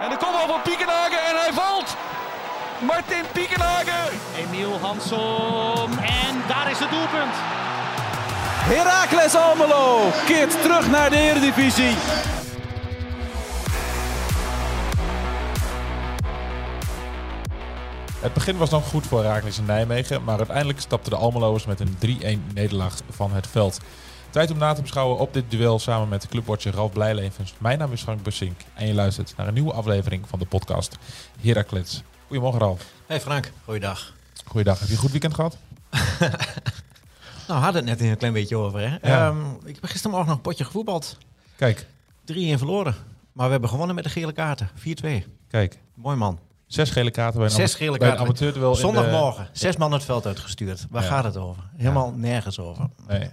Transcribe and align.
En 0.00 0.10
de 0.10 0.16
kopbal 0.16 0.46
van 0.46 0.62
Piekenhagen 0.62 1.18
en 1.28 1.36
hij 1.36 1.52
valt. 1.52 1.96
Martin 2.80 3.24
Piekenhagen. 3.32 4.18
Emiel 4.36 4.78
Hansson. 4.80 5.98
En 5.98 6.42
daar 6.48 6.70
is 6.70 6.78
het 6.78 6.90
doelpunt. 6.90 7.34
Heracles 8.70 9.34
Almelo 9.34 10.10
keert 10.26 10.62
terug 10.62 10.90
naar 10.90 11.10
de 11.10 11.16
Eredivisie. 11.16 11.94
Het 18.20 18.32
begin 18.32 18.56
was 18.56 18.70
nog 18.70 18.88
goed 18.88 19.06
voor 19.06 19.22
Herakles 19.22 19.58
in 19.58 19.64
Nijmegen, 19.64 20.24
maar 20.24 20.36
uiteindelijk 20.36 20.80
stapten 20.80 21.10
de 21.10 21.16
Almeloers 21.16 21.66
met 21.66 21.80
een 21.80 21.96
3-1 22.48 22.52
nederlaag 22.54 22.94
van 23.10 23.32
het 23.32 23.46
veld. 23.46 23.80
Tijd 24.30 24.50
om 24.50 24.58
na 24.58 24.72
te 24.72 24.82
beschouwen 24.82 25.18
op 25.18 25.32
dit 25.34 25.50
duel 25.50 25.78
samen 25.78 26.08
met 26.08 26.28
clubwatcher 26.28 26.74
Ralf 26.74 26.92
Blijlevens. 26.92 27.54
Mijn 27.58 27.78
naam 27.78 27.92
is 27.92 28.02
Frank 28.02 28.22
Bussink 28.22 28.60
en 28.74 28.86
je 28.86 28.94
luistert 28.94 29.34
naar 29.36 29.46
een 29.48 29.54
nieuwe 29.54 29.72
aflevering 29.72 30.28
van 30.28 30.38
de 30.38 30.44
podcast 30.46 30.96
Heracles. 31.40 32.02
Goedemorgen 32.26 32.60
Ralf. 32.60 32.86
Hey 33.06 33.20
Frank, 33.20 33.52
goeiedag. 33.64 34.12
Goeiedag. 34.44 34.78
Heb 34.78 34.88
je 34.88 34.94
een 34.94 35.00
goed 35.00 35.10
weekend 35.10 35.34
gehad? 35.34 35.56
Nou, 37.48 37.60
we 37.60 37.66
hadden 37.66 37.88
het 37.88 37.98
net 38.00 38.10
een 38.10 38.16
klein 38.16 38.32
beetje 38.32 38.56
over. 38.56 38.80
Hè? 38.80 39.08
Ja. 39.10 39.28
Ehm, 39.28 39.36
ik 39.64 39.74
heb 39.74 39.84
gistermorgen 39.84 40.28
nog 40.28 40.36
een 40.36 40.42
potje 40.42 40.64
gevoetbald. 40.64 41.16
Kijk, 41.56 41.86
3-1 42.24 42.34
verloren. 42.34 42.94
Maar 43.32 43.44
we 43.46 43.50
hebben 43.52 43.68
gewonnen 43.70 43.94
met 43.94 44.04
de 44.04 44.10
gele 44.10 44.32
kaarten. 44.32 44.70
4-2. 44.74 45.24
kijk. 45.48 45.78
Mooi 45.94 46.16
man. 46.16 46.38
Zes 46.66 46.90
gele 46.90 47.10
kaarten 47.10 47.38
bij 47.40 47.48
een, 47.48 47.54
Zes 47.54 47.74
gele 47.74 47.98
kaarten. 47.98 48.34
de- 48.52 48.70
Zondagmorgen. 48.74 49.48
Zes 49.52 49.76
man 49.76 49.92
het 49.92 50.04
veld 50.04 50.26
uitgestuurd. 50.26 50.86
Waar 50.90 51.02
Ja. 51.02 51.08
gaat 51.08 51.24
het 51.24 51.36
over? 51.36 51.62
Helemaal 51.76 52.10
nergens 52.16 52.58
over. 52.58 52.88
Nee. 53.06 53.30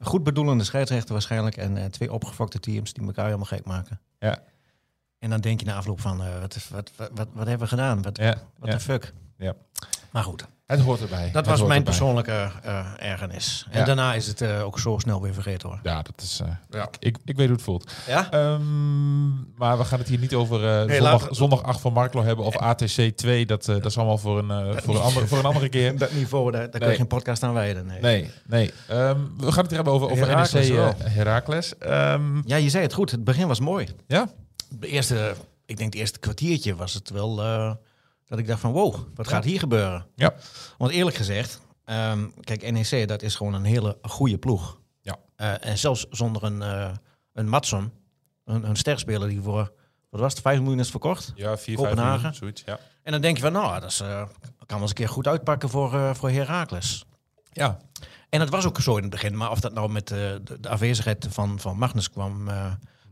Goed 0.00 0.24
bedoelende 0.24 0.64
scheidsrechter 0.64 1.12
waarschijnlijk. 1.12 1.56
En 1.56 1.76
eh, 1.76 1.84
twee 1.84 2.12
opgefokte 2.12 2.60
teams 2.60 2.92
die 2.92 3.06
elkaar 3.06 3.24
helemaal 3.24 3.46
gek 3.46 3.64
maken. 3.64 4.00
Ja, 4.18 4.38
En 5.18 5.30
dan 5.30 5.40
denk 5.40 5.60
je 5.60 5.66
na 5.66 5.74
afloop 5.76 6.00
van, 6.00 6.22
eh, 6.22 6.40
wat, 6.40 6.68
wat, 6.70 6.90
wat, 6.96 7.28
wat, 7.32 7.46
hebben 7.46 7.58
we 7.58 7.66
gedaan? 7.66 8.02
Wat, 8.02 8.16
ja, 8.16 8.42
wat 8.58 8.68
ja, 8.68 8.74
de 8.74 8.80
fuck? 8.80 9.12
ja. 9.36 9.54
Maar 10.10 10.24
goed, 10.24 10.46
Het 10.66 10.80
hoort 10.80 11.00
erbij. 11.00 11.30
dat 11.32 11.46
was 11.46 11.58
mijn 11.58 11.68
erbij. 11.70 11.82
persoonlijke 11.82 12.50
eh, 12.62 12.86
ergernis. 12.98 13.66
En 13.70 13.78
Ja. 13.78 13.84
daarna 13.84 14.14
is 14.14 14.26
het 14.26 14.40
eh, 14.40 14.64
ook 14.64 14.78
zo 14.78 14.98
snel 14.98 15.22
weer 15.22 15.34
vergeten 15.34 15.68
hoor. 15.68 15.78
Ja, 15.82 16.02
dat 16.02 16.22
is. 16.22 16.40
eh, 16.44 16.48
Ja. 16.70 16.88
ik, 16.98 17.18
ik, 17.24 17.36
weet 17.36 17.46
hoe 17.46 17.54
het 17.56 17.64
voelt. 17.64 17.92
Ja? 18.06 18.30
Ehm, 18.30 19.28
maar 19.56 19.78
we 19.78 19.84
gaan 19.84 19.98
het 19.98 20.08
hier 20.08 20.18
niet 20.18 20.34
over 20.34 20.88
zondag, 20.94 21.28
zondag 21.30 21.62
8 21.62 21.80
van 21.80 21.92
Marklo 21.92 22.22
hebben 22.22 22.44
of 22.44 22.56
ATC 22.56 23.10
2. 23.16 23.46
Dat, 23.46 23.64
dat 23.64 23.84
is 23.84 23.96
allemaal 23.96 24.18
voor 24.18 24.38
een, 24.38 24.82
voor 24.82 24.94
een, 24.94 25.00
andere, 25.00 25.26
voor 25.26 25.38
een 25.38 25.44
andere 25.44 25.68
keer. 25.68 25.98
Dat 25.98 26.12
niveau, 26.12 26.50
daar, 26.50 26.70
daar 26.70 26.80
kun 26.80 26.90
je 26.90 26.96
geen 26.96 27.06
podcast 27.06 27.42
aan 27.42 27.52
wijden. 27.54 27.86
Nee. 27.86 28.00
Nee, 28.00 28.30
nee. 28.46 28.72
Ehm, 28.88 29.20
we 29.36 29.52
gaan 29.52 29.62
het 29.62 29.66
hier 29.66 29.74
hebben 29.74 29.92
over, 29.92 30.10
over 30.10 30.26
Heracles 30.28 30.52
NEC 30.68 30.72
wel. 30.76 30.86
eh, 30.88 30.94
Heracles. 31.14 31.78
Ehm, 31.78 32.40
Ja, 32.44 32.56
je 32.56 32.70
zei 32.70 32.82
het 32.82 32.92
goed. 32.92 33.10
Het 33.10 33.24
begin 33.24 33.48
was 33.48 33.60
mooi. 33.60 33.88
ja? 34.06 34.28
De 34.68 34.86
eerste, 34.86 35.34
ik 35.66 35.76
denk 35.76 35.92
het 35.92 36.00
eerste 36.02 36.18
kwartiertje 36.18 36.74
was 36.76 36.94
het 36.94 37.10
wel 37.10 37.40
dat 38.26 38.38
ik 38.38 38.46
dacht 38.46 38.60
van 38.60 38.72
wow, 38.72 38.94
wat 39.14 39.28
gaat 39.28 39.44
hier 39.44 39.58
gebeuren? 39.58 40.06
Ja. 40.14 40.34
Want 40.78 40.92
eerlijk 40.92 41.16
gezegd, 41.16 41.60
ehm, 41.84 42.28
kijk, 42.40 42.70
NEC 42.70 43.08
dat 43.08 43.22
is 43.22 43.34
gewoon 43.34 43.54
een 43.54 43.64
hele 43.64 43.98
goede 44.02 44.38
ploeg. 44.38 44.80
Ja. 45.00 45.16
Eh, 45.36 45.66
en 45.66 45.78
zelfs 45.78 46.06
zonder 46.10 46.44
een, 46.44 46.62
eh 46.62 46.90
een 47.32 47.48
Matson, 47.48 47.92
een, 48.44 48.68
een 48.68 48.76
sterspeler 48.76 49.28
die 49.28 49.40
voor, 49.40 49.72
wat 50.10 50.20
was 50.20 50.32
het, 50.32 50.42
5 50.42 50.60
miljoen 50.60 50.78
is 50.78 50.90
verkocht. 50.90 51.32
Ja, 51.34 51.56
4, 51.56 51.76
Kopenhagen. 51.76 52.20
5 52.20 52.36
zoiets. 52.36 52.62
Ja. 52.66 52.78
En 53.02 53.12
dan 53.12 53.20
denk 53.20 53.36
je 53.36 53.42
van 53.42 53.52
nou, 53.52 53.80
dat 53.80 53.90
is, 53.90 54.00
eh, 54.00 54.08
kan 54.08 54.26
wel 54.66 54.80
eens 54.80 54.88
een 54.88 54.96
keer 54.96 55.08
goed 55.08 55.26
uitpakken 55.26 55.68
voor, 55.68 56.16
voor 56.16 56.30
Heracles. 56.30 57.04
ja. 57.52 57.78
En 58.28 58.40
het 58.40 58.50
was 58.50 58.66
ook 58.66 58.80
zo 58.80 58.96
in 58.96 59.02
het 59.02 59.10
begin, 59.10 59.36
maar 59.36 59.50
of 59.50 59.60
dat 59.60 59.72
nou 59.72 59.90
met 59.90 60.08
de, 60.08 60.40
de 60.60 60.68
afwezigheid 60.68 61.26
van, 61.30 61.60
van 61.60 61.78
Magnus 61.78 62.10
kwam, 62.10 62.48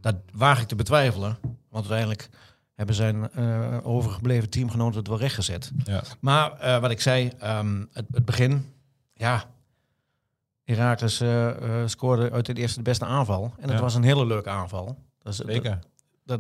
dat 0.01 0.17
waag 0.33 0.61
ik 0.61 0.69
te 0.69 0.75
betwijfelen. 0.75 1.39
Want 1.71 1.91
uiteindelijk 1.91 2.29
hebben 2.75 2.95
zijn 2.95 3.31
eh, 3.31 3.77
overgebleven 3.83 4.51
teamgenoten 4.51 4.99
het 4.99 5.09
wel 5.09 5.19
rechtgezet. 5.19 5.71
ja. 5.85 6.03
Maar 6.21 6.53
eh, 6.53 6.79
wat 6.81 6.91
ik 6.91 7.01
zei, 7.01 7.31
ehm, 7.39 7.85
het, 7.93 8.05
het 8.13 8.25
begin, 8.25 8.73
ja, 9.15 9.45
Herakles 10.65 11.21
eh, 11.21 11.51
scoorde 11.87 12.31
uit 12.31 12.47
het 12.47 12.59
eerste 12.59 12.77
de 12.79 12.83
beste 12.85 13.05
aanval. 13.05 13.53
En 13.57 13.63
het 13.69 13.73
Ja. 13.79 13.81
was 13.81 13.95
een 13.95 14.03
hele 14.03 14.27
leuke 14.27 14.49
aanval. 14.51 14.97
Dat, 15.23 15.37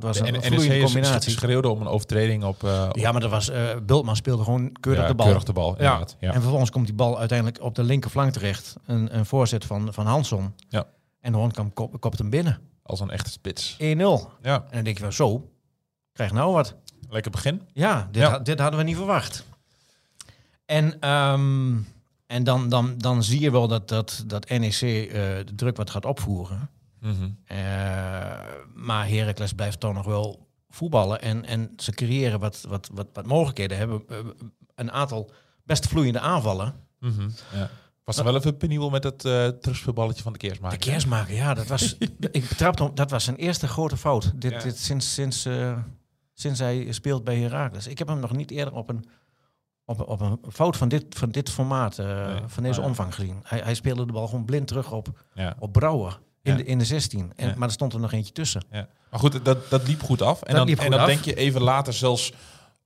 was 0.03 0.19
De 0.19 0.27
een 0.29 0.35
N- 0.39 0.43
vloeiende 0.43 0.81
combinatie. 0.85 1.33
schreeuwde 1.33 1.69
om 1.69 1.81
een 1.81 1.87
overtreding 1.87 2.45
op, 2.45 2.61
Ja, 2.93 3.13
maar 3.13 3.21
dat 3.21 3.31
was, 3.31 3.51
Bultman 3.87 4.17
speelde 4.17 4.45
gewoon 4.45 4.73
keurig 4.81 5.03
ja, 5.03 5.09
de 5.09 5.15
bal. 5.15 5.27
keurig 5.27 5.45
de 5.45 5.53
bal. 5.53 5.83
Ja. 5.83 6.05
En 6.21 6.33
vervolgens 6.33 6.71
komt 6.71 6.87
die 6.87 6.95
bal 6.95 7.19
uiteindelijk 7.19 7.63
op 7.63 7.75
de 7.75 7.83
linkerflank 7.83 8.33
terecht. 8.33 8.77
Een, 8.87 9.17
een 9.17 9.27
voorzet 9.27 9.65
van, 9.65 9.93
van 9.93 10.07
Hansson. 10.07 10.55
Ja. 10.69 10.87
En 11.21 11.33
de 11.33 11.39
Hoornkamp 11.39 11.75
kop, 11.75 12.01
kopt 12.01 12.19
hem 12.19 12.31
binnen. 12.31 12.59
1-0. 12.61 12.83
Als 12.83 13.01
een 13.01 13.11
echte 13.11 13.31
spits. 13.31 13.77
En 13.79 13.99
Ja, 13.99 14.65
dan 14.71 14.85
denk 14.85 14.97
je 14.99 15.03
van 15.03 15.13
zo, 15.13 15.51
krijg 16.15 16.33
nou 16.33 16.53
wat. 16.53 16.75
lekker 17.09 17.31
begin. 17.31 17.63
Ja, 17.73 18.09
dit, 18.11 18.23
Ja. 18.23 18.31
ha- 18.31 18.39
dit 18.39 18.59
hadden 18.59 18.79
we 18.79 18.85
niet 18.87 18.97
verwacht. 18.97 19.45
En, 20.67 21.01
ehm, 21.01 21.77
en 22.27 22.45
dan, 22.45 22.69
dan, 22.69 22.99
dan 22.99 23.23
zie 23.23 23.41
je 23.41 23.51
wel 23.51 23.69
dat, 23.69 23.89
dat, 23.89 24.25
dat 24.27 24.49
NEC 24.49 24.73
eh, 24.73 25.13
de 25.47 25.53
druk 25.57 25.77
wat 25.77 25.91
gaat 25.91 26.05
opvoeren. 26.05 26.71
Mhm. 27.01 27.29
Eh, 27.45 27.57
maar 28.75 29.09
Heracles 29.09 29.53
blijft 29.53 29.81
toch 29.81 29.95
nog 29.95 30.05
wel 30.07 30.47
voetballen. 30.69 31.21
En, 31.23 31.45
en 31.45 31.73
ze 31.77 31.91
creëren 31.93 32.41
wat, 32.41 32.65
wat, 32.69 32.89
wat, 32.93 33.07
wat 33.13 33.27
mogelijkheden. 33.27 33.77
Hebben 33.77 34.03
eh, 34.09 34.17
een 34.75 34.93
aantal 34.93 35.31
best 35.65 35.87
vloeiende 35.89 36.21
aanvallen. 36.21 36.75
Mhm. 37.01 37.29
Ja. 37.55 37.71
Was 38.05 38.19
er 38.19 38.25
wel 38.25 38.37
even 38.37 38.57
penibel 38.57 38.91
met 38.91 39.05
het 39.05 39.19
terugspeelballetje 39.63 40.23
van 40.23 40.33
de 40.33 40.39
De 40.39 40.47
kerstmaker. 40.47 40.79
kerstmaker, 40.79 41.35
ja, 41.35 41.55
dat 41.55 41.67
was. 41.67 41.97
ik 42.31 42.49
betrapte 42.49 42.91
dat 42.95 43.11
was 43.11 43.25
zijn 43.25 43.37
eerste 43.37 43.69
grote 43.69 43.97
fout. 43.97 44.33
Dit, 44.35 44.53
Ja. 44.53 44.59
dit 44.59 44.79
sinds, 44.79 45.15
sinds, 45.15 45.49
sinds 46.35 46.59
hij 46.61 46.93
speelt 46.93 47.25
bij 47.25 47.39
Heracles. 47.39 47.87
Ik 47.87 47.99
heb 47.99 48.09
hem 48.09 48.21
nog 48.21 48.33
niet 48.33 48.51
eerder 48.51 48.75
op 48.75 48.89
een, 48.89 49.05
op, 49.85 49.99
een- 49.99 50.07
op 50.07 50.21
een 50.21 50.39
fout 50.53 50.77
van 50.77 50.89
dit, 50.89 51.05
van 51.09 51.31
dit 51.31 51.51
formaat, 51.51 51.99
eh, 51.99 52.27
Nee. 52.27 52.41
van 52.47 52.63
deze 52.63 52.77
Ah, 52.79 52.83
ja. 52.83 52.89
omvang 52.91 53.15
gezien. 53.15 53.41
Hij, 53.43 53.61
hij 53.65 53.75
speelde 53.75 54.07
de 54.07 54.13
bal 54.13 54.27
gewoon 54.27 54.45
blind 54.45 54.67
terug 54.67 54.93
op, 54.93 55.25
Ja. 55.35 55.57
op 55.59 55.73
Brouwer 55.73 56.21
in, 56.43 56.51
Ja. 56.53 56.57
de, 56.59 56.65
in 56.65 56.79
de 56.79 56.85
16. 56.85 57.33
En, 57.37 57.49
Ja. 57.49 57.55
Maar 57.57 57.69
er 57.69 57.75
stond 57.75 57.93
er 57.93 58.01
nog 58.01 58.13
eentje 58.13 58.33
tussen. 58.33 58.65
Ja. 58.71 58.89
Maar 59.11 59.21
goed, 59.21 59.45
dat, 59.45 59.71
dat 59.71 59.87
liep 59.89 60.03
goed 60.03 60.23
af. 60.23 60.41
En 60.43 60.47
Dat 60.47 60.57
dan, 60.57 60.67
liep 60.67 60.79
en 60.79 60.91
dan 60.91 61.01
af. 61.01 61.07
denk 61.07 61.25
je 61.25 61.35
even 61.35 61.61
later 61.63 61.93
zelfs 61.93 62.33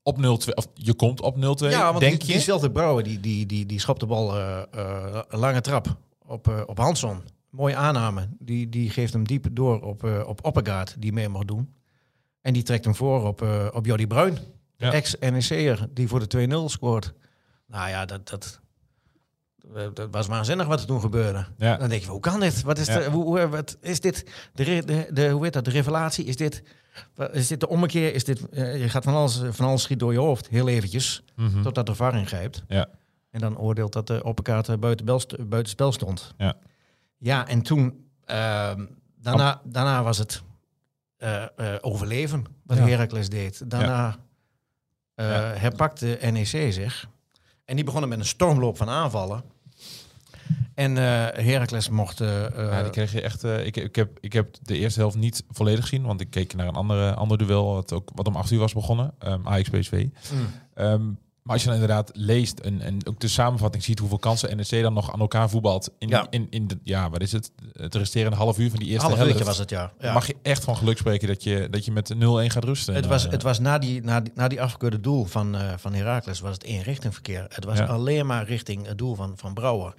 op 0.02 0.16
0-2. 0.16 0.54
Of 0.54 0.66
je 0.74 0.94
komt 0.94 1.20
op 1.20 1.36
0-2. 1.36 1.38
Ja, 1.70 1.86
want 1.88 2.00
denk 2.00 2.18
die, 2.18 2.26
je? 2.26 2.32
diezelfde 2.34 2.70
Brouwer 2.70 3.04
die, 3.04 3.20
die, 3.20 3.46
die, 3.46 3.66
die 3.66 3.78
schopt 3.80 4.00
de 4.00 4.06
bal 4.06 4.36
eh, 4.36 4.62
eh, 4.72 5.20
een 5.28 5.38
lange 5.38 5.60
trap 5.60 5.96
op, 6.26 6.48
eh, 6.48 6.60
op 6.66 6.78
Hansson. 6.78 7.20
Mooie 7.50 7.76
aanname. 7.76 8.28
Die, 8.38 8.68
die 8.68 8.90
geeft 8.90 9.12
hem 9.12 9.24
diep 9.26 9.46
door 9.52 9.80
op, 9.82 10.04
eh 10.04 10.22
op 10.28 10.44
Oppegaard, 10.44 10.96
die 10.98 11.12
mee 11.12 11.28
mag 11.28 11.44
doen. 11.44 11.74
En 12.48 12.54
die 12.54 12.62
trekt 12.62 12.84
hem 12.84 12.94
voor 12.94 13.26
op, 13.26 13.42
eh 13.42 13.66
op 13.72 13.86
Jordi 13.86 14.06
Bruin. 14.06 14.38
Ja. 14.76 14.92
ex-NEC'er 14.92 15.86
die 15.90 16.08
voor 16.08 16.28
de 16.28 16.48
2-0 16.48 16.64
scoort. 16.64 17.12
Nou 17.66 17.88
ja, 17.88 18.04
dat, 18.04 18.28
dat, 18.28 18.60
eh, 19.74 19.86
dat 19.94 20.08
was 20.10 20.26
waanzinnig 20.26 20.66
wat 20.66 20.80
er 20.80 20.86
toen 20.86 21.00
gebeurde. 21.00 21.46
Ja. 21.58 21.76
Dan 21.76 21.88
denk 21.88 22.02
je, 22.02 22.08
hoe 22.10 22.20
kan 22.20 22.40
dit? 22.40 22.62
Wat 22.62 22.78
is, 22.78 22.86
Ja. 22.86 22.98
de, 22.98 23.10
hoe, 23.10 23.24
hoe- 23.24 23.48
wat 23.48 23.76
is 23.80 24.00
dit? 24.00 24.24
De, 24.54 24.64
de, 24.84 25.08
de, 25.12 25.28
hoe 25.28 25.44
heet 25.44 25.52
dat? 25.52 25.64
De 25.64 25.70
revelatie? 25.70 26.24
Is 26.24 26.36
dit, 26.36 26.62
is 27.32 27.46
dit 27.48 27.60
de 27.60 27.68
ommekeer? 27.68 28.14
Is 28.14 28.24
dit, 28.24 28.48
eh, 28.48 28.80
je 28.80 28.88
gaat 28.88 29.04
van 29.04 29.14
alles, 29.14 29.40
van 29.50 29.66
alles 29.66 29.82
schiet 29.82 29.98
door 29.98 30.12
je 30.12 30.18
hoofd, 30.18 30.48
heel 30.48 30.68
eventjes. 30.68 31.22
Mhm. 31.36 31.62
Totdat 31.62 31.86
de 31.86 31.94
VAR 31.94 32.14
ingrijpt. 32.14 32.64
Ja. 32.68 32.86
En 33.30 33.40
dan 33.40 33.58
oordeelt 33.58 33.92
dat 33.92 34.06
de 34.06 34.24
Opperkaart 34.24 34.80
buiten, 34.80 35.04
buiten 35.48 35.66
spel 35.68 35.92
stond. 35.92 36.34
Ja. 36.36 36.56
Ja, 37.18 37.46
en 37.48 37.62
toen, 37.62 38.04
ehm, 38.24 38.86
daarna, 39.20 39.60
daarna 39.64 40.02
was 40.02 40.18
het 40.18 40.42
eh, 41.18 41.42
eh, 41.42 41.74
overleven 41.80 42.44
wat 42.62 42.76
Ja. 42.76 42.86
Heracles 42.86 43.28
deed. 43.28 43.70
Daarna 43.70 44.16
eh, 45.14 45.26
Ja. 45.26 45.40
herpakte 45.40 46.18
NEC 46.32 46.72
zich. 46.72 47.08
En 47.64 47.76
die 47.76 47.84
begonnen 47.84 48.08
met 48.08 48.18
een 48.18 48.24
stormloop 48.24 48.76
van 48.76 48.88
aanvallen. 48.88 49.42
En 50.74 50.96
Heracles 50.96 51.88
mocht... 51.88 52.18
Ja, 52.18 52.82
die 52.82 52.90
kreeg 52.90 53.12
je 53.12 53.20
echt. 53.20 53.44
ik, 53.44 53.76
ik, 53.76 53.96
heb, 53.96 54.18
ik 54.20 54.32
heb 54.32 54.56
de 54.62 54.76
eerste 54.76 55.00
helft 55.00 55.16
niet 55.16 55.44
volledig 55.50 55.80
gezien, 55.80 56.02
want 56.02 56.20
ik 56.20 56.30
keek 56.30 56.54
naar 56.54 56.66
een 56.66 56.74
andere, 56.74 57.14
ander 57.14 57.38
duel 57.38 57.74
wat, 57.74 57.92
ook, 57.92 58.10
wat 58.14 58.26
om 58.26 58.36
8 58.36 58.50
uur 58.50 58.58
was 58.58 58.74
begonnen, 58.74 59.14
um, 59.26 59.42
mm. 60.74 61.18
Maar 61.48 61.56
als 61.56 61.64
je 61.64 61.70
dan 61.72 61.80
inderdaad 61.80 62.10
leest 62.14 62.58
en, 62.58 62.80
en 62.80 63.06
ook 63.06 63.20
de 63.20 63.28
samenvatting 63.28 63.84
ziet 63.84 63.98
hoeveel 63.98 64.18
kansen 64.18 64.56
NEC 64.56 64.82
dan 64.82 64.92
nog 64.92 65.12
aan 65.12 65.20
elkaar 65.20 65.50
voetbalt 65.50 65.90
in, 65.98 66.08
Ja. 66.08 66.26
in, 66.30 66.46
in 66.50 66.66
de, 66.66 66.78
ja, 66.82 67.10
wat 67.10 67.22
is 67.22 67.32
het? 67.32 67.50
Het 67.72 67.94
resterende 67.94 68.36
half 68.36 68.58
uur 68.58 68.70
van 68.70 68.78
die 68.78 68.88
eerste 68.88 69.06
half 69.06 69.18
helft. 69.18 69.42
was 69.44 69.58
het, 69.58 69.70
ja. 69.70 69.92
ja. 70.00 70.12
Mag 70.12 70.26
je 70.26 70.36
echt 70.42 70.64
van 70.64 70.76
geluk 70.76 70.98
spreken 70.98 71.28
dat 71.28 71.42
je, 71.42 71.68
dat 71.70 71.84
je 71.84 71.92
met 71.92 72.14
0-1 72.14 72.16
gaat 72.18 72.64
rusten. 72.64 72.94
Het 72.94 73.06
was, 73.06 73.24
eh, 73.26 73.30
het 73.30 73.42
was 73.42 73.58
na 73.58 73.78
die, 73.78 74.02
na 74.02 74.20
die, 74.20 74.32
na 74.34 74.48
die 74.48 74.62
afgekeurde 74.62 75.00
doel 75.00 75.24
van, 75.24 75.56
eh 75.56 75.72
van 75.76 75.94
Heracles 75.94 76.40
was 76.40 76.52
het 76.52 76.62
eenrichtingverkeer. 76.64 77.46
Het 77.48 77.64
was 77.64 77.78
Ja. 77.78 77.84
alleen 77.84 78.26
maar 78.26 78.44
richting 78.44 78.86
het 78.86 78.98
doel 78.98 79.14
van, 79.14 79.32
van 79.36 79.54
Brouwer. 79.54 79.94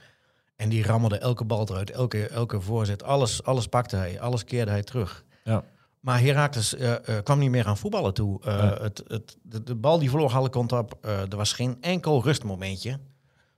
En 0.55 0.69
die 0.69 0.83
rammelde 0.83 1.17
elke 1.17 1.43
bal 1.43 1.67
eruit, 1.69 1.89
elke, 1.91 2.27
elke 2.27 2.61
voorzet. 2.61 3.03
Alles, 3.03 3.43
alles 3.43 3.67
pakte 3.67 3.95
hij, 3.95 4.19
alles 4.21 4.43
keerde 4.43 4.71
hij 4.71 4.83
terug. 4.83 5.23
Ja. 5.43 5.63
Maar 5.99 6.19
Heracles 6.21 6.75
eh, 6.75 7.17
eh, 7.17 7.23
kwam 7.23 7.39
niet 7.39 7.49
meer 7.49 7.65
aan 7.67 7.77
voetballen 7.77 8.13
toe. 8.13 8.39
Nee. 8.45 8.55
het, 8.55 9.03
het, 9.07 9.37
de, 9.41 9.63
de 9.63 9.75
bal 9.75 9.99
die 9.99 10.09
vloog 10.09 10.35
alle 10.35 10.49
kanten 10.49 10.77
op. 10.77 10.97
Er 11.01 11.37
was 11.37 11.53
geen 11.53 11.77
enkel 11.81 12.23
rustmomentje. 12.23 12.99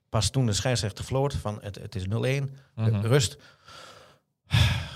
Pas 0.10 0.30
toen 0.30 0.46
de 0.46 0.54
scheidsrechter 0.54 1.04
floot 1.06 1.34
van 1.34 1.58
het, 1.62 1.76
het 1.76 1.96
is 1.96 2.06
0-1, 2.06 2.10
Mhm. 2.76 3.02
rust. 3.02 3.38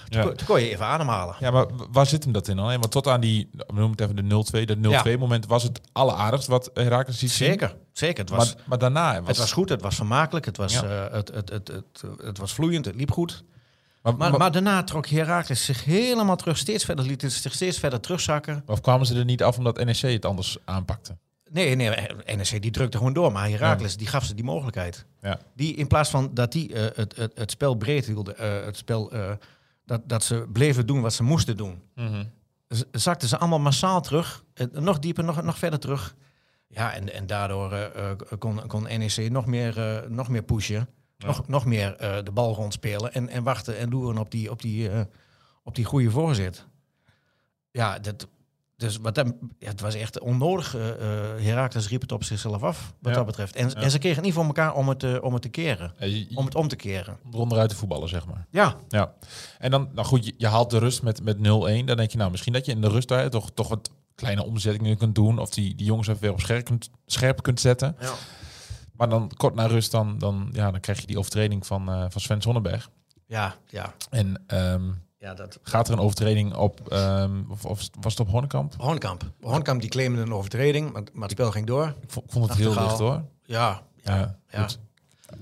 Toen, 0.10 0.36
kon 0.46 0.60
je 0.62 0.70
even 0.70 0.86
ademhalen. 0.86 1.36
Ja, 1.40 1.52
maar 1.52 1.66
waar 1.92 2.06
zit 2.06 2.24
hem 2.24 2.34
dat 2.34 2.48
in 2.48 2.56
dan? 2.56 2.66
Want 2.66 2.92
tot 2.92 3.08
aan 3.08 3.22
die, 3.22 3.50
we 3.52 3.64
noemen 3.68 3.92
het 3.92 4.02
even 4.02 4.16
de 4.16 4.22
0-2, 4.22 4.66
dat 4.66 4.78
0-2 5.08 5.18
moment 5.20 5.46
was 5.46 5.64
het 5.64 5.82
alleraardigst 5.92 6.48
wat 6.48 6.70
Herakles 6.74 7.18
ziet 7.20 7.32
zien. 7.32 7.48
Zeker, 7.48 7.76
zeker. 7.92 8.20
Het 8.20 8.30
was, 8.30 8.56
Maar, 8.56 8.64
maar 8.68 8.78
daarna 8.78 9.20
was, 9.20 9.28
het 9.28 9.38
was 9.38 9.52
goed, 9.52 9.70
het 9.70 9.82
was 9.82 9.96
vermakelijk, 9.96 10.46
het 10.46 10.58
was, 10.58 10.82
het, 11.12 11.32
het, 11.34 11.50
het, 11.50 11.72
het 12.18 12.38
was 12.38 12.54
vloeiend, 12.54 12.86
het 12.86 12.96
liep 12.96 13.12
goed. 13.12 13.44
Maar, 14.18 14.38
Maar, 14.38 14.52
daarna 14.52 14.84
trok 14.84 15.08
Herakles 15.08 15.66
zich 15.66 15.84
helemaal 15.84 16.36
terug, 16.36 16.58
steeds 16.58 16.86
verder, 16.86 17.06
liet 17.06 17.22
het 17.22 17.32
zich 17.32 17.54
steeds 17.54 17.80
verder 17.80 18.00
terugzakken. 18.00 18.64
of 18.66 18.82
kwamen 18.82 19.06
ze 19.06 19.16
er 19.20 19.26
niet 19.26 19.44
af 19.44 19.58
omdat 19.58 19.84
NEC 19.86 19.98
het 20.02 20.26
anders 20.26 20.58
aanpakte? 20.66 21.18
Nee, 21.52 21.76
nee, 21.76 21.90
NEC 22.36 22.62
die 22.62 22.72
drukte 22.72 22.98
gewoon 22.98 23.14
door, 23.14 23.32
maar 23.32 23.50
Herakles 23.50 23.98
die 23.98 24.08
gaf 24.08 24.24
ze 24.26 24.36
die 24.36 24.44
mogelijkheid. 24.44 25.06
Ja. 25.22 25.40
Die 25.56 25.76
in 25.76 25.88
plaats 25.88 26.10
van 26.10 26.30
dat 26.34 26.52
die 26.52 26.74
eh, 26.74 26.98
het, 26.98 27.16
het, 27.16 27.32
het 27.38 27.52
spel 27.52 27.76
breed 27.76 28.06
hielden, 28.06 28.38
eh, 28.38 28.66
het 28.66 28.78
spel, 28.78 29.12
eh, 29.12 29.32
dat, 29.86 30.02
dat 30.10 30.24
ze 30.24 30.46
bleven 30.54 30.86
doen 30.88 31.02
wat 31.02 31.14
ze 31.14 31.24
moesten 31.24 31.58
doen, 31.58 31.82
z- 32.68 32.82
zakten 32.92 33.28
ze 33.28 33.38
allemaal 33.38 33.60
massaal 33.60 34.02
terug, 34.02 34.44
eh, 34.54 34.66
nog 34.72 35.00
dieper, 35.00 35.24
nog, 35.24 35.42
nog 35.44 35.58
verder 35.58 35.80
terug. 35.80 36.16
Ja, 36.68 36.94
en, 36.94 37.14
en 37.14 37.28
daardoor 37.28 37.72
eh, 37.74 38.10
eh, 38.12 38.18
kon, 38.40 38.68
kon 38.68 38.84
NEC 38.84 39.32
nog 39.32 39.46
meer, 39.46 39.78
eh, 39.80 40.10
nog 40.10 40.28
meer 40.30 40.44
pushen, 40.44 40.88
nog, 41.26 41.48
nog 41.48 41.66
meer 41.66 41.96
eh, 41.96 42.24
de 42.24 42.32
bal 42.32 42.54
rondspelen 42.54 43.14
en, 43.14 43.30
en 43.30 43.44
wachten 43.44 43.78
en 43.78 43.90
loeren 43.90 44.18
op 44.18 44.32
die, 44.32 44.52
op 44.52 44.62
die, 44.62 44.90
eh, 44.90 45.00
op 45.64 45.76
die 45.76 45.86
goede 45.86 46.12
voorzet. 46.12 46.66
Ja, 47.72 48.00
dat, 48.00 48.28
dus 48.78 48.98
wat 48.98 49.16
dat, 49.16 49.34
ja, 49.60 49.68
het 49.70 49.82
was 49.82 49.96
echt 49.96 50.20
onnodig. 50.20 50.76
eh, 50.76 50.82
Herakles 51.38 51.88
riep 51.90 52.02
het 52.02 52.12
op 52.12 52.24
zichzelf 52.24 52.64
af, 52.64 52.94
wat 53.00 53.12
Ja. 53.12 53.18
dat 53.18 53.26
betreft. 53.26 53.56
En, 53.56 53.74
en 53.76 53.92
ze 53.92 53.98
kregen 53.98 54.18
het 54.18 54.26
niet 54.26 54.34
voor 54.34 54.46
elkaar 54.46 54.74
om 54.74 54.90
het, 54.90 55.20
om 55.20 55.34
het 55.34 55.42
te 55.42 55.50
keren. 55.50 55.94
Je- 56.00 56.20
je- 56.30 56.36
Om 56.38 56.46
het 56.46 56.56
om 56.56 56.68
te 56.68 56.76
keren. 56.76 57.18
Ronderuit 57.32 57.70
te 57.70 57.76
voetballen, 57.76 58.10
zeg 58.10 58.26
maar. 58.26 58.46
Ja, 58.50 58.76
Ja. 58.90 59.14
En 59.60 59.72
dan, 59.72 59.90
nou 59.94 60.08
goed, 60.08 60.26
je, 60.26 60.34
je 60.38 60.48
haalt 60.48 60.70
de 60.70 60.78
rust 60.78 61.04
met, 61.04 61.24
met 61.24 61.38
0-1. 61.38 61.42
Dan 61.86 61.98
denk 61.98 62.12
je, 62.12 62.18
nou, 62.18 62.32
misschien 62.32 62.54
dat 62.54 62.66
je 62.66 62.72
in 62.72 62.82
de 62.82 62.90
rust 62.90 63.08
daar 63.08 63.30
toch, 63.30 63.52
toch 63.54 63.68
wat 63.68 63.92
kleine 64.16 64.44
omzettingen 64.46 64.98
kunt 64.98 65.16
doen. 65.16 65.40
Of 65.40 65.50
die, 65.50 65.76
die 65.76 65.86
jongens 65.86 66.08
even 66.08 66.22
weer 66.22 66.32
op 66.32 66.40
scherp 66.40 66.66
kunt, 66.66 66.90
scherp 67.06 67.42
kunt 67.44 67.60
zetten. 67.60 67.96
Ja. 68.00 68.14
Maar 68.98 69.10
dan 69.10 69.32
kort 69.38 69.56
na 69.56 69.66
rust, 69.66 69.92
dan, 69.92 70.18
dan, 70.18 70.50
ja, 70.52 70.72
dan 70.72 70.80
krijg 70.80 71.00
je 71.00 71.08
die 71.08 71.18
overtreding 71.18 71.66
van, 71.66 71.90
eh, 71.90 72.06
van 72.10 72.22
Sven 72.22 72.42
Sonnenberg. 72.42 72.90
ja, 73.26 73.56
ja. 73.68 73.94
En 74.10 74.44
ehm, 74.48 74.92
ja 75.18 75.34
dat, 75.34 75.60
gaat 75.62 75.88
er 75.88 75.94
een 75.94 76.00
overtreding 76.00 76.56
op, 76.56 76.90
ehm, 76.90 77.44
of, 77.50 77.66
of 77.66 77.90
was 78.00 78.14
het 78.14 78.20
op 78.22 78.30
Hornekamp? 78.30 78.74
Hornkamp. 78.78 79.24
Hornkamp 79.42 79.82
die 79.82 79.90
claimde 79.90 80.22
een 80.22 80.34
overtreding, 80.34 80.92
maar, 80.92 81.04
maar 81.14 81.24
het 81.24 81.32
spel 81.32 81.52
ging 81.52 81.68
door. 81.68 81.94
Ik 82.02 82.12
vond, 82.12 82.26
ik 82.26 82.32
vond 82.32 82.48
het 82.50 82.58
heel 82.58 82.74
licht 82.74 83.00
hoor. 83.00 83.24
Ja, 83.44 83.82
ja, 84.04 84.40
Ja. 84.50 84.68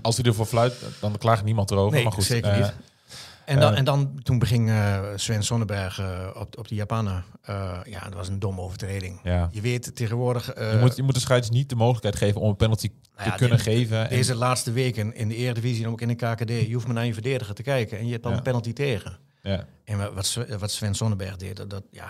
Als 0.02 0.18
hij 0.18 0.26
ervoor 0.26 0.46
fluit, 0.46 0.74
dan 1.00 1.18
klaagt 1.18 1.44
niemand 1.44 1.72
erover. 1.72 1.94
Nee, 1.94 2.04
maar 2.04 2.14
goed, 2.14 2.24
zeker 2.24 2.52
eh, 2.52 2.58
niet. 2.58 2.74
En 3.46 3.60
dan, 3.60 3.72
eh, 3.72 3.78
en 3.78 3.86
dan 3.86 4.20
toen 4.24 4.40
beging 4.40 4.70
eh, 4.70 5.04
Sven 5.16 5.44
Sonnenberg 5.44 6.00
eh, 6.00 6.30
op, 6.34 6.58
op 6.58 6.68
de 6.68 6.76
Japaner. 6.76 7.24
Ja, 7.84 8.00
dat 8.04 8.14
was 8.14 8.28
een 8.28 8.40
domme 8.40 8.62
overtreding. 8.62 9.20
Ja. 9.24 9.50
Je 9.52 9.62
weet 9.62 9.96
tegenwoordig... 9.96 10.46
je, 10.56 10.78
moet, 10.82 10.96
je 10.96 11.04
moet 11.04 11.14
de 11.14 11.20
scheids 11.20 11.50
niet 11.50 11.70
de 11.70 11.76
mogelijkheid 11.76 12.16
geven 12.16 12.42
om 12.42 12.50
een 12.50 12.56
penalty 12.56 12.88
Nou 13.16 13.26
ja, 13.26 13.32
te 13.32 13.38
kunnen 13.38 13.58
dit- 13.58 13.66
geven. 13.66 14.04
En- 14.10 14.10
Deze 14.10 14.36
laatste 14.36 14.72
weken 14.72 15.16
in 15.16 15.28
de 15.28 15.36
Eredivisie 15.36 15.84
en 15.86 15.90
ook 15.92 16.02
in 16.02 16.08
de 16.08 16.16
KKD, 16.16 16.50
je 16.50 16.74
hoeft 16.74 16.86
maar 16.86 16.96
naar 16.96 17.06
je 17.06 17.14
verdediger 17.14 17.56
te 17.56 17.64
kijken 17.64 17.98
en 17.98 18.06
je 18.06 18.12
hebt 18.12 18.24
dan 18.24 18.32
Ja. 18.32 18.38
een 18.38 18.44
penalty 18.44 18.74
tegen. 18.74 19.18
ja. 19.42 19.66
En 19.86 20.14
wat, 20.16 20.26
Sven- 20.26 20.60
wat 20.60 20.72
Sven 20.72 20.94
Sonnenberg 20.96 21.36
deed, 21.36 21.56
dat, 21.56 21.70
dat- 21.70 21.84
ja, 21.92 22.06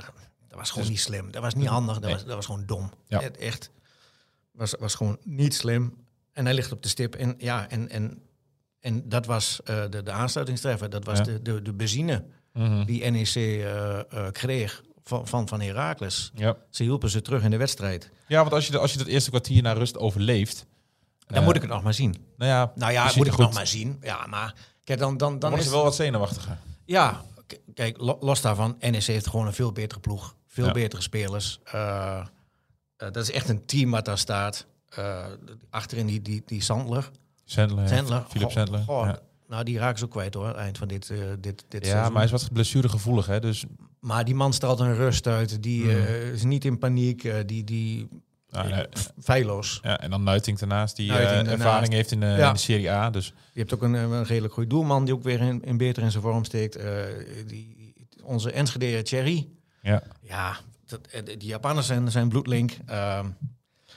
dat, 0.47 0.57
was 0.59 0.71
gewoon 0.71 0.87
niet 0.89 0.99
slim. 0.99 1.31
Dat 1.31 1.41
was 1.41 1.55
niet 1.55 1.67
handig, 1.67 1.93
dat, 1.93 2.03
Nee. 2.03 2.13
was, 2.13 2.25
dat 2.25 2.35
was 2.35 2.45
gewoon 2.45 2.65
dom. 2.65 2.91
Ja. 3.07 3.19
Het, 3.21 3.37
echt, 3.37 3.71
was, 4.51 4.75
was 4.79 4.95
gewoon 4.95 5.17
niet 5.23 5.55
slim. 5.55 5.93
En 6.33 6.45
hij 6.45 6.53
ligt 6.53 6.71
op 6.71 6.83
de 6.83 6.89
stip. 6.89 7.15
En, 7.15 7.35
ja, 7.37 7.69
en, 7.69 7.89
en, 7.89 8.21
en 8.83 9.09
dat 9.09 9.25
was 9.25 9.59
eh, 9.63 9.83
de, 9.89 10.03
de 10.03 10.11
aansluitingstreffer. 10.11 10.89
Dat 10.89 11.05
was 11.05 11.17
Ja. 11.17 11.23
de, 11.23 11.41
de, 11.41 11.61
de 11.61 11.73
benzine 11.73 12.23
Mhm. 12.53 12.85
die 12.85 13.09
NEC 13.11 13.35
eh, 13.35 13.99
eh, 13.99 14.05
kreeg 14.31 14.83
van, 15.03 15.27
van, 15.27 15.47
van 15.47 15.61
Heracles. 15.61 16.31
ja. 16.35 16.57
Ze 16.69 16.83
hielpen 16.83 17.09
ze 17.09 17.21
terug 17.21 17.43
in 17.43 17.51
de 17.51 17.57
wedstrijd. 17.57 18.09
Ja, 18.27 18.39
want 18.41 18.53
als 18.53 18.65
je, 18.65 18.71
de- 18.71 18.77
als 18.79 18.91
je 18.91 18.97
dat 18.97 19.07
eerste 19.07 19.29
kwartier 19.29 19.61
naar 19.61 19.77
rust 19.77 19.97
overleeft... 19.97 20.65
Dan 21.27 21.43
moet 21.43 21.55
ik 21.55 21.61
het 21.61 21.69
nog 21.71 21.83
maar 21.83 21.93
zien. 21.93 22.15
Nou 22.37 22.51
ja, 22.51 22.71
Nou 22.75 22.91
ja, 22.91 23.03
moet 23.15 23.25
ik 23.25 23.31
het 23.31 23.41
nog 23.41 23.53
maar 23.53 23.67
zien. 23.67 23.97
Ja, 24.01 24.27
maar 24.27 24.55
kijk, 24.83 24.99
dan, 24.99 25.17
dan, 25.17 25.39
Dan 25.39 25.49
dan 25.49 25.59
is 25.59 25.65
ze 25.65 25.71
wel 25.71 25.83
wat 25.83 25.95
zenuwachtiger. 25.95 26.57
Ja, 26.85 27.21
kijk, 27.73 27.97
lo- 27.97 28.17
los 28.19 28.41
daarvan, 28.41 28.75
NEC 28.79 29.03
heeft 29.03 29.27
gewoon 29.27 29.45
een 29.47 29.53
veel 29.53 29.71
betere 29.71 29.99
ploeg. 29.99 30.35
Veel 30.47 30.65
Ja. 30.65 30.71
betere 30.71 31.01
spelers. 31.01 31.59
Dat 32.97 33.15
is 33.15 33.31
echt 33.31 33.49
een 33.49 33.65
team 33.65 33.91
wat 33.91 34.05
daar 34.05 34.17
staat. 34.17 34.65
Achterin 35.69 36.05
die, 36.05 36.21
die, 36.21 36.41
die 36.45 36.61
Sandler. 36.61 37.09
Sandler, 37.45 37.87
Sandler. 37.87 38.25
Philip 38.29 38.47
Goh, 38.47 38.55
Sandler. 38.55 38.79
goh, 38.79 39.05
ja, 39.05 39.19
Nou, 39.47 39.63
die 39.63 39.77
raken 39.77 39.99
ze 39.99 40.05
ook 40.05 40.11
kwijt 40.11 40.33
hoor, 40.33 40.53
eind 40.55 40.77
van 40.77 40.87
dit, 40.87 41.09
eh, 41.09 41.17
dit, 41.39 41.65
dit 41.67 41.85
ja 41.85 41.91
seizoen. 41.91 42.13
maar 42.13 42.23
hij 42.25 42.33
is 42.33 42.41
wat 42.41 42.53
blessuregevoelig, 42.53 43.25
hè. 43.25 43.39
Dus 43.39 43.65
Maar 43.99 44.25
die 44.25 44.35
man 44.35 44.53
straalt 44.53 44.79
een 44.79 44.95
rust 44.95 45.27
uit. 45.27 45.63
Die 45.63 45.83
Mm. 45.83 45.89
eh, 45.89 46.31
is 46.31 46.43
niet 46.43 46.65
in 46.65 46.77
paniek. 46.77 47.23
eh, 47.23 47.35
die, 47.45 47.63
die 47.63 48.07
nee, 48.49 48.85
feilloos. 49.21 49.79
ja, 49.83 49.99
en 49.99 50.09
dan 50.09 50.23
Nuiting 50.23 50.59
daarnaast, 50.59 50.95
die 50.95 51.07
Nuiting 51.09 51.33
daarnaast. 51.35 51.57
ervaring 51.57 51.93
heeft 51.93 52.11
in 52.11 52.19
Ja. 52.21 52.47
in 52.47 52.53
de 52.53 52.59
Serie 52.59 52.91
A. 52.91 53.09
Dus 53.09 53.33
Je 53.53 53.59
hebt 53.59 53.73
ook 53.73 53.81
een, 53.81 53.93
een 53.93 54.23
redelijk 54.23 54.53
goede 54.53 54.69
doelman 54.69 55.05
die 55.05 55.13
ook 55.13 55.23
weer 55.23 55.41
in, 55.41 55.63
in 55.63 55.77
beter 55.77 56.03
in 56.03 56.11
zijn 56.11 56.23
vorm 56.23 56.43
steekt. 56.43 56.79
Die, 57.47 57.93
onze 58.23 58.51
Enschede 58.51 59.01
Thierry. 59.01 59.47
ja, 59.81 60.03
Ja, 60.21 60.57
dat, 60.85 60.99
die 61.25 61.45
Japanners 61.47 61.87
zijn, 61.87 62.11
zijn 62.11 62.29
bloedlink. 62.29 62.71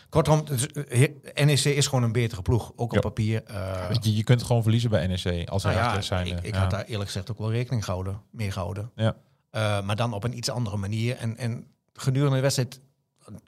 Kortom, 0.09 0.45
eh, 0.89 1.45
NEC 1.45 1.65
is 1.65 1.87
gewoon 1.87 2.03
een 2.05 2.13
betere 2.13 2.43
ploeg, 2.43 2.73
ook 2.77 2.91
op 2.91 2.95
Ja. 2.95 3.01
papier. 3.01 3.43
Eh, 3.45 3.91
je, 4.01 4.17
je 4.17 4.25
kunt 4.25 4.43
gewoon 4.43 4.63
verliezen 4.63 4.91
bij 4.91 5.07
NEC 5.07 5.49
als 5.49 5.63
nou 5.63 5.75
ja, 5.75 5.81
Herakles 5.81 6.07
zijn. 6.07 6.27
ik, 6.27 6.41
ik 6.43 6.55
ja. 6.55 6.61
had 6.61 6.71
daar 6.71 6.85
eerlijk 6.85 7.07
gezegd 7.11 7.31
ook 7.31 7.39
wel 7.39 7.51
rekening 7.51 7.85
gehouden, 7.85 8.21
mee 8.31 8.51
gehouden. 8.51 8.91
Ja. 8.95 9.17
Eh, 9.51 9.83
maar 9.83 9.97
dan 9.97 10.13
op 10.13 10.25
een 10.25 10.37
iets 10.37 10.51
andere 10.51 10.77
manier. 10.77 11.17
En, 11.17 11.37
en 11.37 11.67
gedurende 11.93 12.37
de 12.37 12.43
wedstrijd, 12.43 12.81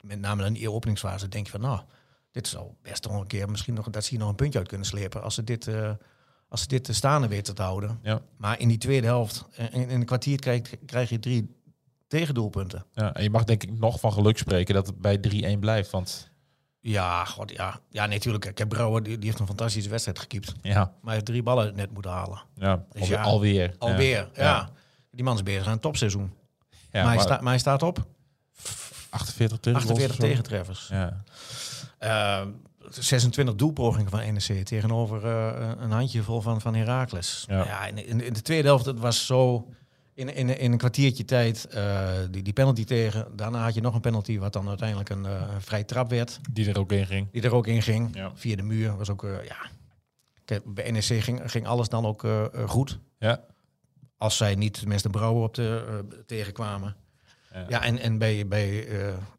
met 0.03 0.19
name 0.19 0.45
in 0.45 0.53
die 0.53 0.71
openingsfase, 0.71 1.27
denk 1.27 1.45
je 1.45 1.51
van 1.51 1.61
nou, 1.61 1.79
dit 2.31 2.47
zou 2.47 2.67
best 2.81 3.07
nog 3.07 3.21
een 3.21 3.27
keer 3.27 3.49
misschien 3.49 3.73
nog 3.73 3.89
dat 3.89 4.03
ze 4.03 4.09
hier 4.09 4.19
nog 4.19 4.29
een 4.29 4.35
puntje 4.35 4.59
uit 4.59 4.67
kunnen 4.67 4.87
slepen 4.87 5.23
als 5.23 5.35
ze 5.35 5.43
dit, 5.43 5.67
eh, 5.67 5.91
als 6.49 6.61
ze 6.61 6.67
dit 6.67 6.83
te 6.83 6.93
staande 6.93 7.27
weten 7.27 7.55
te 7.55 7.61
houden. 7.61 7.99
Ja. 8.03 8.21
Maar 8.37 8.59
in 8.59 8.67
die 8.67 8.77
tweede 8.77 9.07
helft, 9.07 9.45
eh, 9.55 9.65
in, 9.73 9.89
in 9.89 9.99
een 9.99 10.05
kwartier 10.05 10.39
krijg, 10.39 10.61
krijg 10.85 11.09
je 11.09 11.19
drie 11.19 11.57
tegendoelpunten. 12.07 12.85
Ja, 12.93 13.13
en 13.13 13.23
je 13.23 13.29
mag 13.29 13.43
denk 13.43 13.63
ik 13.63 13.79
nog 13.79 13.99
van 13.99 14.13
geluk 14.13 14.37
spreken 14.37 14.73
dat 14.73 14.87
het 14.87 14.97
bij 15.01 15.17
3-1 15.17 15.59
blijft. 15.59 15.89
Want 15.91 16.28
Ja, 16.81 17.25
god, 17.25 17.51
ja. 17.51 17.79
Ja, 17.89 18.05
natuurlijk. 18.05 18.45
Ik 18.45 18.57
heb 18.57 18.69
Brouwer, 18.69 19.03
die, 19.03 19.17
die 19.17 19.25
heeft 19.27 19.39
een 19.39 19.47
fantastische 19.47 19.89
wedstrijd 19.89 20.19
gekiept. 20.19 20.53
Maar 20.61 20.71
ja, 20.71 20.93
hij 21.03 21.13
heeft 21.13 21.25
drie 21.25 21.43
ballen 21.43 21.75
net 21.75 21.91
moeten 21.91 22.11
halen. 22.11 22.41
ja, 22.55 22.83
Dus 22.91 23.01
alweer. 23.01 23.17
ja, 23.17 23.23
alweer. 23.23 23.75
Alweer, 23.77 24.29
ja. 24.33 24.43
Ja. 24.43 24.69
Die 25.11 25.23
man 25.23 25.35
is 25.35 25.43
bezig 25.43 25.65
aan 25.65 25.71
een 25.71 25.79
topseizoen. 25.79 26.33
Ja, 26.69 26.77
maar, 26.91 27.03
hij 27.03 27.15
maar 27.15 27.19
sta, 27.23 27.37
maar 27.41 27.49
hij 27.49 27.59
staat 27.59 27.83
op 27.83 28.05
48 29.09 29.59
tegen 29.59 29.79
48 29.79 30.15
tegentreffers. 30.15 30.87
Ja. 30.91 31.23
Eh, 31.97 32.45
26 32.89 33.55
doelpogingen 33.55 34.09
van 34.09 34.33
NEC 34.33 34.65
tegenover 34.65 35.25
eh, 35.25 35.71
een 35.77 35.91
handjevol 35.91 36.41
van, 36.41 36.61
van 36.61 36.75
Heracles. 36.75 37.45
Ja. 37.47 37.85
In, 37.85 38.21
in 38.21 38.33
de 38.33 38.41
tweede 38.41 38.67
helft, 38.67 38.85
het 38.85 38.99
was 38.99 39.25
zo... 39.25 39.67
In, 40.19 40.35
in, 40.35 40.57
in 40.59 40.71
een 40.71 40.77
kwartiertje 40.77 41.25
tijd 41.25 41.65
eh, 41.65 42.09
die, 42.31 42.43
die 42.43 42.53
penalty 42.53 42.83
tegen. 42.83 43.27
Daarna 43.35 43.63
had 43.63 43.73
je 43.73 43.81
nog 43.81 43.93
een 43.95 44.01
penalty, 44.01 44.39
wat 44.39 44.53
dan 44.53 44.67
uiteindelijk 44.67 45.09
een 45.09 45.25
eh 45.25 45.55
vrij 45.59 45.83
trap 45.83 46.09
werd. 46.09 46.39
Die 46.51 46.69
er 46.69 46.79
ook 46.79 46.91
in 46.91 47.05
ging. 47.05 47.27
Die 47.31 47.41
er 47.41 47.53
ook 47.53 47.67
in 47.67 47.81
ging. 47.81 48.15
Ja. 48.15 48.31
Via 48.35 48.55
de 48.55 48.63
muur. 48.63 48.97
Was 48.97 49.09
ook, 49.09 49.23
eh, 49.23 49.45
ja. 49.45 49.57
Kijk, 50.45 50.73
bij 50.73 50.91
NEC 50.91 51.03
ging, 51.03 51.41
ging 51.51 51.67
alles 51.67 51.89
dan 51.89 52.05
ook 52.05 52.27
goed. 52.65 52.99
Ja. 53.19 53.43
Als 54.17 54.37
zij 54.37 54.55
niet 54.55 54.73
tenminste 54.79 55.09
Brouwer 55.09 55.43
op 55.43 55.53
de, 55.55 56.23
tegenkwamen. 56.25 56.95
Ja. 57.53 57.65
Ja, 57.69 57.83
en, 57.83 57.99
en 57.99 58.17
bij, 58.17 58.47
bij 58.47 58.87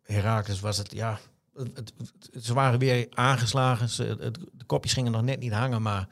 Herakles 0.03 0.61
was 0.61 0.77
het, 0.77 0.93
ja... 0.93 1.19
Het, 1.55 1.71
het- 1.77 1.93
het- 2.31 2.45
ze 2.45 2.55
waren 2.55 2.79
weer 2.79 3.07
aangeslagen. 3.11 3.89
Ze, 3.89 4.17
het- 4.21 4.39
de 4.53 4.65
kopjes 4.67 4.93
gingen 4.93 5.13
nog 5.13 5.23
net 5.23 5.41
niet 5.41 5.53
hangen, 5.53 5.83
maar... 5.83 6.09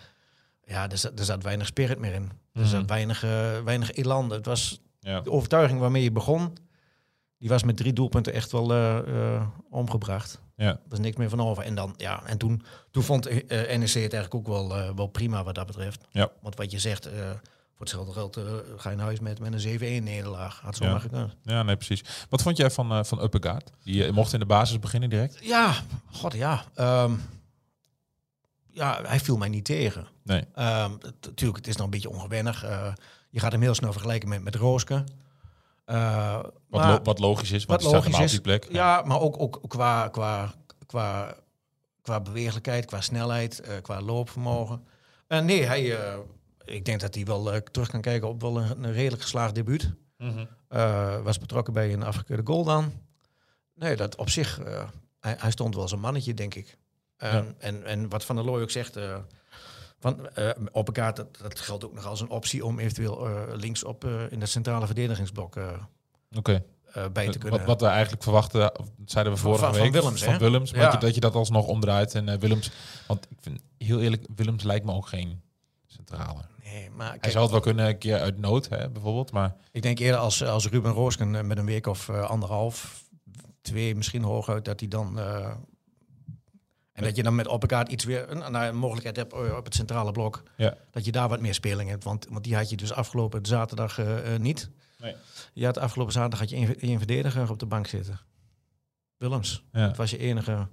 Ja, 0.68 0.90
er 0.90 0.98
zat, 0.98 1.18
er 1.18 1.24
zat 1.24 1.42
weinig 1.42 1.66
spirit 1.66 1.98
meer 1.98 2.12
in. 2.14 2.30
Er 2.52 2.66
zat 2.66 2.78
Mhm. 2.80 2.88
weinig, 2.88 3.24
eh, 3.24 3.60
weinig 3.64 3.92
elan. 3.92 4.30
Het 4.30 4.46
was 4.46 4.80
Ja. 5.00 5.20
de 5.20 5.30
overtuiging 5.30 5.80
waarmee 5.80 6.02
je 6.02 6.12
begon... 6.12 6.56
Die 7.40 7.48
was 7.48 7.62
met 7.62 7.76
drie 7.76 7.92
doelpunten 7.92 8.32
echt 8.32 8.52
wel 8.52 8.72
eh, 8.72 8.98
eh, 9.34 9.42
omgebracht. 9.70 10.40
Ja. 10.56 10.66
Er 10.68 10.78
was 10.88 10.98
niks 10.98 11.16
meer 11.16 11.28
van 11.28 11.40
over. 11.40 11.62
En, 11.64 11.74
dan, 11.74 11.94
ja, 11.96 12.22
en 12.26 12.38
toen, 12.38 12.62
toen 12.90 13.02
vond 13.02 13.24
NEC 13.48 13.48
het 13.80 13.94
eigenlijk 13.94 14.34
ook 14.34 14.46
wel, 14.46 14.94
wel 14.94 15.06
prima 15.06 15.44
wat 15.44 15.54
dat 15.54 15.66
betreft. 15.66 16.04
Ja. 16.10 16.30
Want 16.42 16.56
wat 16.56 16.70
je 16.70 16.78
zegt, 16.78 17.04
voor 17.06 17.86
hetzelfde 17.86 18.12
geld 18.12 18.40
ga 18.76 18.90
je 18.90 18.96
naar 18.96 19.04
huis 19.04 19.20
met, 19.20 19.38
met 19.40 19.52
een 19.52 19.60
7-1 19.60 20.04
nederlaag. 20.04 20.60
Had 20.60 20.76
zo 20.76 20.84
Ja. 20.84 20.98
gekund. 20.98 21.36
ja, 21.42 21.62
nee, 21.62 21.76
precies. 21.76 22.04
Wat 22.28 22.42
vond 22.42 22.56
jij 22.56 22.70
van, 22.70 23.06
van 23.06 23.22
Uppegaard? 23.22 23.70
Die 23.84 24.12
mocht 24.12 24.32
in 24.32 24.38
de 24.38 24.46
basis 24.46 24.78
beginnen 24.78 25.10
direct? 25.10 25.38
Ja, 25.44 25.74
god 26.12 26.32
ja. 26.34 26.64
Ehm, 26.74 27.12
ja, 28.78 29.02
hij 29.02 29.20
viel 29.20 29.36
mij 29.36 29.48
niet 29.48 29.64
tegen. 29.64 30.06
Nee. 30.22 30.44
Ehm, 30.54 30.92
het- 30.92 31.14
Natuurlijk, 31.26 31.58
het 31.58 31.66
is 31.66 31.76
nog 31.76 31.84
een 31.84 31.90
beetje 31.90 32.10
ongewennig. 32.10 32.64
Eh, 32.64 32.92
je 33.30 33.40
gaat 33.40 33.52
hem 33.52 33.60
heel 33.60 33.74
snel 33.74 33.92
vergelijken 33.92 34.28
met, 34.28 34.42
met 34.42 34.54
Rooske. 34.54 35.04
Eh, 35.84 36.32
Wat, 36.42 36.52
maar- 36.68 36.92
lo- 36.92 37.02
wat 37.02 37.18
logisch 37.18 37.50
is, 37.52 37.64
want 37.64 37.82
Wat 37.82 37.92
hij 37.92 38.00
staat 38.00 38.12
logisch 38.12 38.16
helemaal 38.16 38.20
op 38.20 38.24
is. 38.26 38.32
die 38.32 38.40
plek. 38.40 38.72
Ja, 38.72 39.02
maar 39.06 39.20
ook, 39.20 39.40
ook 39.40 39.60
qua, 39.68 40.08
qua, 40.08 40.54
qua, 40.86 41.34
qua 42.02 42.20
bewegelijkheid, 42.20 42.84
qua 42.84 43.00
snelheid, 43.00 43.60
eh, 43.60 43.76
qua 43.82 44.00
loopvermogen. 44.00 44.84
Nee, 45.28 45.64
hij, 45.64 45.98
ik 46.64 46.84
denk 46.84 47.00
dat 47.00 47.14
hij 47.14 47.24
wel 47.24 47.60
terug 47.70 47.88
kan 47.90 48.00
kijken 48.00 48.28
op 48.28 48.40
wel 48.40 48.56
een, 48.58 48.84
een 48.84 48.92
redelijk 48.92 49.22
geslaagd 49.22 49.54
debuut. 49.54 49.92
Mhm. 50.16 50.44
Was 51.22 51.38
betrokken 51.38 51.72
bij 51.72 51.92
een 51.92 52.02
afgekeurde 52.02 52.42
goal 52.46 52.64
dan. 52.64 52.92
Nee, 53.74 53.96
dat 53.96 54.16
op 54.16 54.30
zich, 54.30 54.60
hij, 55.20 55.36
hij 55.38 55.50
stond 55.50 55.74
wel 55.74 55.82
als 55.82 55.92
een 55.92 56.00
mannetje, 56.00 56.34
denk 56.34 56.54
ik. 56.54 56.76
En, 57.18 57.44
Ja. 57.44 57.54
en, 57.58 57.84
en 57.84 58.08
wat 58.08 58.24
Van 58.24 58.36
der 58.36 58.44
Looy 58.44 58.62
ook 58.62 58.70
zegt, 58.70 58.96
eh, 58.96 59.16
van, 60.00 60.28
eh, 60.28 60.50
op 60.72 60.86
elkaar, 60.86 61.14
dat, 61.14 61.38
dat 61.38 61.60
geldt 61.60 61.84
ook 61.84 61.94
nog 61.94 62.06
als 62.06 62.20
een 62.20 62.30
optie 62.30 62.64
om 62.64 62.78
eventueel 62.78 63.28
links 63.52 63.84
op 63.84 64.04
eh, 64.04 64.32
in 64.32 64.40
het 64.40 64.50
centrale 64.50 64.86
verdedigingsblok 64.86 65.54
bij 67.12 67.28
te 67.28 67.38
kunnen. 67.38 67.58
Wat, 67.58 67.66
wat 67.66 67.80
we 67.80 67.86
eigenlijk 67.86 68.22
verwachten, 68.22 68.72
zeiden 69.04 69.32
we 69.32 69.38
vorige 69.38 69.64
van 69.64 69.72
week, 69.72 69.92
Willems, 69.92 70.22
van? 70.22 70.38
Willems 70.38 70.70
Ja. 70.70 70.82
dat, 70.82 70.92
je, 70.92 70.98
dat 70.98 71.14
je 71.14 71.20
dat 71.20 71.34
alsnog 71.34 71.66
omdraait. 71.66 72.14
En 72.14 72.38
Willems, 72.38 72.70
want 73.06 73.26
ik 73.30 73.36
vind 73.40 73.60
heel 73.78 74.00
eerlijk, 74.00 74.26
Willems 74.34 74.62
lijkt 74.62 74.84
me 74.84 74.92
ook 74.92 75.06
geen 75.06 75.42
centrale. 75.86 76.40
nee, 76.64 76.90
maar 76.90 77.16
Hij 77.20 77.30
zou 77.30 77.42
het 77.42 77.52
wel 77.52 77.60
kunnen 77.60 77.86
een 77.86 77.98
keer 77.98 78.20
uit 78.20 78.38
nood, 78.38 78.68
hè, 78.68 78.88
bijvoorbeeld. 78.90 79.32
Maar 79.32 79.56
ik 79.72 79.82
denk 79.82 79.98
eerder 79.98 80.20
als, 80.20 80.44
als 80.44 80.68
Ruben 80.68 80.92
Roosken 80.92 81.46
met 81.46 81.58
een 81.58 81.64
week 81.66 81.86
of 81.86 82.10
anderhalf, 82.10 83.04
twee 83.62 83.94
misschien 83.94 84.22
hooguit, 84.22 84.64
dat 84.64 84.80
hij 84.80 84.88
dan... 84.88 85.18
en 86.98 87.04
dat 87.04 87.16
je 87.16 87.22
dan 87.22 87.34
met 87.34 87.46
op 87.46 87.60
elkaar 87.62 87.88
iets 87.88 88.04
weer 88.04 88.30
een, 88.30 88.54
een 88.54 88.76
mogelijkheid 88.76 89.16
hebt 89.16 89.32
eh, 89.32 89.56
op 89.56 89.64
het 89.64 89.74
centrale 89.74 90.12
blok. 90.12 90.42
ja, 90.56 90.74
Dat 90.90 91.04
je 91.04 91.12
daar 91.12 91.28
wat 91.28 91.40
meer 91.40 91.54
speling 91.54 91.90
hebt. 91.90 92.04
Want, 92.04 92.26
want 92.30 92.44
die 92.44 92.54
had 92.56 92.70
je 92.70 92.76
dus 92.76 92.92
afgelopen 92.92 93.46
zaterdag 93.46 93.98
eh, 93.98 94.34
eh, 94.34 94.40
niet. 94.40 94.70
Nee. 95.00 95.14
Je 95.52 95.64
had 95.64 95.78
afgelopen 95.78 96.12
zaterdag 96.12 96.38
had 96.38 96.50
je 96.50 96.56
één, 96.56 96.78
één 96.80 96.98
verdediger 96.98 97.50
op 97.50 97.58
de 97.58 97.66
bank 97.66 97.86
zitten. 97.86 98.20
Willems. 99.16 99.62
ja, 99.72 99.86
Dat 99.86 99.96
was 99.96 100.10
je 100.10 100.18
enige 100.18 100.66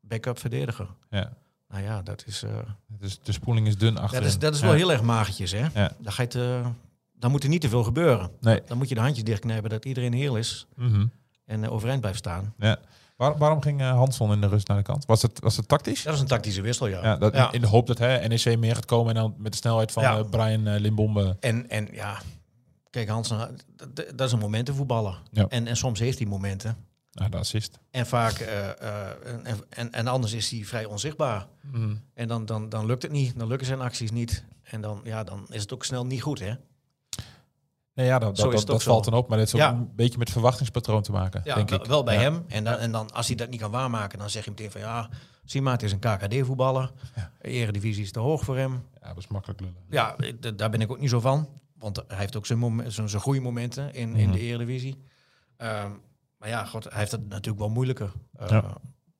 backup 0.00 0.38
verdediger. 0.38 0.86
ja. 1.10 1.32
Nou 1.68 1.82
ja, 1.82 2.02
dat 2.02 2.24
is, 2.26 2.42
eh, 2.42 2.50
Dus 2.88 3.18
de 3.22 3.32
spoeling 3.32 3.66
is 3.66 3.76
dun 3.78 3.96
achter. 3.98 4.20
dat 4.20 4.28
is, 4.28 4.38
dat 4.38 4.54
is 4.54 4.60
wel 4.60 4.72
heel 4.72 4.92
erg 4.92 5.02
magertjes. 5.02 5.50
Hè? 5.52 5.66
Ja. 5.74 5.92
Dan, 5.98 6.12
ga 6.12 6.22
je 6.22 6.28
te, 6.28 6.62
dan 7.12 7.30
moet 7.30 7.42
er 7.42 7.48
niet 7.48 7.60
te 7.60 7.68
veel 7.68 7.82
gebeuren. 7.84 8.30
Nee. 8.40 8.62
Dan 8.66 8.78
moet 8.78 8.88
je 8.88 8.94
de 8.94 9.00
handjes 9.00 9.24
dichtknijpen 9.24 9.70
dat 9.70 9.84
iedereen 9.84 10.12
heel 10.12 10.36
is 10.36 10.66
Mhm. 10.76 11.06
en 11.44 11.68
overeind 11.68 12.00
blijft 12.00 12.18
staan. 12.18 12.54
ja. 12.58 12.78
Waar- 13.20 13.38
waarom 13.38 13.62
ging 13.62 13.80
eh, 13.80 13.90
Hansson 13.90 14.32
in 14.32 14.40
de 14.40 14.46
rust 14.48 14.68
naar 14.68 14.76
de 14.76 14.82
kant? 14.82 15.04
Was 15.06 15.22
het, 15.22 15.40
was 15.40 15.56
het 15.56 15.68
tactisch? 15.68 16.02
Dat 16.02 16.14
is 16.14 16.20
een 16.20 16.26
tactische 16.26 16.60
wissel, 16.60 16.86
ja. 16.86 17.02
Ja, 17.02 17.16
dat, 17.16 17.34
Ja. 17.34 17.52
In 17.52 17.60
de 17.60 17.66
hoop 17.66 17.86
dat 17.86 17.98
hè, 17.98 18.28
NEC 18.28 18.58
meer 18.58 18.74
gaat 18.74 18.84
komen 18.84 19.14
en 19.14 19.20
dan 19.22 19.34
met 19.38 19.52
de 19.52 19.58
snelheid 19.58 19.92
van 19.92 20.02
Ja. 20.02 20.18
eh, 20.18 20.28
Brian 20.30 20.66
eh, 20.66 20.80
Limbombe. 20.80 21.36
En, 21.40 21.68
en 21.70 21.88
ja, 21.92 22.18
kijk 22.90 23.08
Hansen, 23.08 23.56
dat, 23.76 23.96
dat 24.14 24.26
is 24.26 24.32
een 24.32 24.38
momentenvoetballer. 24.38 25.20
Ja. 25.32 25.46
En, 25.48 25.66
en 25.66 25.76
soms 25.76 25.98
heeft 25.98 26.18
hij 26.18 26.26
momenten. 26.26 26.76
Nou, 27.12 27.30
de 27.30 27.36
assist. 27.36 27.78
En 27.90 28.06
vaak, 28.06 28.38
en, 28.38 29.46
en, 29.68 29.92
en 29.92 30.06
anders 30.06 30.32
is 30.32 30.50
hij 30.50 30.64
vrij 30.64 30.84
onzichtbaar. 30.84 31.46
Mhm. 31.72 31.94
En 32.14 32.28
dan, 32.28 32.46
dan, 32.46 32.68
dan 32.68 32.86
lukt 32.86 33.02
het 33.02 33.12
niet, 33.12 33.38
dan 33.38 33.48
lukken 33.48 33.66
zijn 33.66 33.80
acties 33.80 34.10
niet. 34.10 34.44
En 34.62 34.80
dan, 34.80 35.00
ja, 35.04 35.24
dan 35.24 35.46
is 35.48 35.60
het 35.62 35.72
ook 35.74 35.84
snel 35.84 36.06
niet 36.06 36.22
goed, 36.22 36.38
hè? 36.38 36.52
Nee, 38.00 38.08
ja, 38.08 38.18
dat, 38.18 38.36
dat, 38.36 38.52
dat, 38.52 38.66
dat 38.66 38.82
valt 38.82 39.04
dan 39.04 39.14
op. 39.14 39.28
Maar 39.28 39.38
het 39.38 39.46
is 39.48 39.54
ook 39.54 39.60
Ja. 39.60 39.70
een 39.72 39.94
beetje 39.94 40.18
met 40.18 40.30
verwachtingspatroon 40.30 41.02
te 41.02 41.12
maken, 41.12 41.40
Ja, 41.44 41.54
denk 41.54 41.68
wel, 41.68 41.78
ik. 41.80 41.84
wel 41.86 42.02
bij 42.02 42.14
Ja. 42.14 42.20
hem. 42.20 42.44
En 42.48 42.64
dan, 42.64 42.74
en 42.74 42.92
dan 42.92 43.10
als 43.12 43.26
hij 43.26 43.36
dat 43.36 43.50
niet 43.50 43.60
kan 43.60 43.70
waarmaken, 43.70 44.18
dan 44.18 44.30
zeg 44.30 44.44
je 44.44 44.50
meteen 44.50 44.70
van 44.70 44.80
ja, 44.80 45.08
zie 45.44 45.62
maar, 45.62 45.72
het 45.72 45.82
is 45.82 45.92
een 45.92 45.98
KKD-voetballer. 45.98 46.92
Eredivisie 47.40 48.02
is 48.02 48.12
te 48.12 48.18
hoog 48.18 48.44
voor 48.44 48.56
hem. 48.56 48.72
Ja, 49.00 49.08
dat 49.08 49.16
is 49.16 49.26
makkelijk 49.28 49.60
lullen. 49.60 49.76
Ja, 49.90 50.16
daar 50.56 50.70
ben 50.70 50.80
ik 50.80 50.90
ook 50.90 51.00
niet 51.00 51.10
zo 51.10 51.20
van. 51.20 51.48
Want 51.78 51.96
hij 52.08 52.16
heeft 52.18 52.36
ook 52.36 52.46
zijn, 52.46 52.58
momen- 52.58 52.92
zijn, 52.92 53.08
zijn 53.08 53.22
goede 53.22 53.40
momenten 53.40 53.94
in, 53.94 54.14
in 54.16 54.28
Mhm. 54.28 54.32
de 54.36 54.40
Eredivisie. 54.40 55.02
Ehm, 55.56 55.90
maar 56.38 56.48
ja, 56.48 56.64
god, 56.64 56.84
hij 56.84 56.98
heeft 56.98 57.12
het 57.12 57.28
natuurlijk 57.28 57.58
wel 57.58 57.68
moeilijker. 57.70 58.12
Eh, 58.38 58.64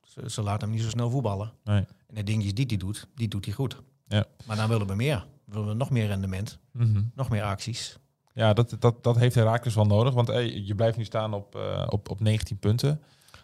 ze, 0.02 0.30
ze 0.30 0.42
laten 0.42 0.60
hem 0.68 0.76
niet 0.76 0.84
zo 0.84 0.90
snel 0.90 1.10
voetballen. 1.10 1.52
Nee. 1.64 1.84
En 2.06 2.14
de 2.14 2.22
dingetjes 2.25 2.54
die 2.54 2.64
hij 2.68 2.76
doet, 2.76 3.08
die 3.14 3.28
doet 3.28 3.44
hij 3.44 3.54
goed. 3.54 3.76
Ja. 4.06 4.25
Maar 4.46 4.56
dan 4.56 4.68
willen 4.68 4.87
we 4.87 4.94
meer. 4.94 5.26
Willen 5.44 5.68
we 5.68 5.75
nog 5.75 5.90
meer 5.90 6.06
rendement, 6.06 6.58
Mhm. 6.72 7.02
nog 7.14 7.28
meer 7.28 7.42
acties. 7.42 7.99
Ja, 8.34 8.52
dat, 8.52 8.76
dat, 8.78 9.02
dat 9.02 9.16
heeft 9.16 9.34
Herakles 9.34 9.75
wel 9.75 9.84
nodig. 9.84 10.14
Want 10.14 10.28
hey, 10.28 10.60
je 10.64 10.75
blijft 10.75 10.96
nu 10.96 11.04
staan 11.04 11.34
op, 11.34 11.54
eh, 11.56 11.87
op, 11.88 12.10
op 12.10 12.20
19 12.20 12.58
punten. 12.58 13.00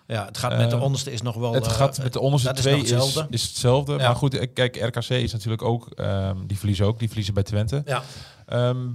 Ja, 0.07 0.25
het 0.25 0.39
gaat 0.39 0.57
met 0.57 0.71
de 0.71 0.77
Eh, 0.77 0.83
onderste 0.83 1.13
is 1.13 1.23
nog 1.23 1.35
wel... 1.37 1.53
het 1.55 1.67
eh, 1.67 1.73
gaat 1.73 1.99
met 2.03 2.13
de 2.13 2.21
onderste 2.21 2.53
twee 2.53 2.75
is, 2.75 2.81
hetzelfde. 2.91 3.27
is 3.31 3.43
hetzelfde. 3.43 3.93
Ja. 3.93 3.99
Maar 3.99 4.17
goed, 4.17 4.53
kijk, 4.53 4.77
RKC 4.77 5.09
is 5.09 5.33
natuurlijk 5.33 5.63
ook... 5.63 5.91
ehm, 5.91 6.47
die 6.47 6.57
verliezen 6.59 6.87
ook. 6.87 6.99
Die 6.99 7.07
verliezen 7.09 7.35
bij 7.35 7.43
Twente. 7.43 7.83
Ja, 7.85 8.03
Ehm, 8.47 8.87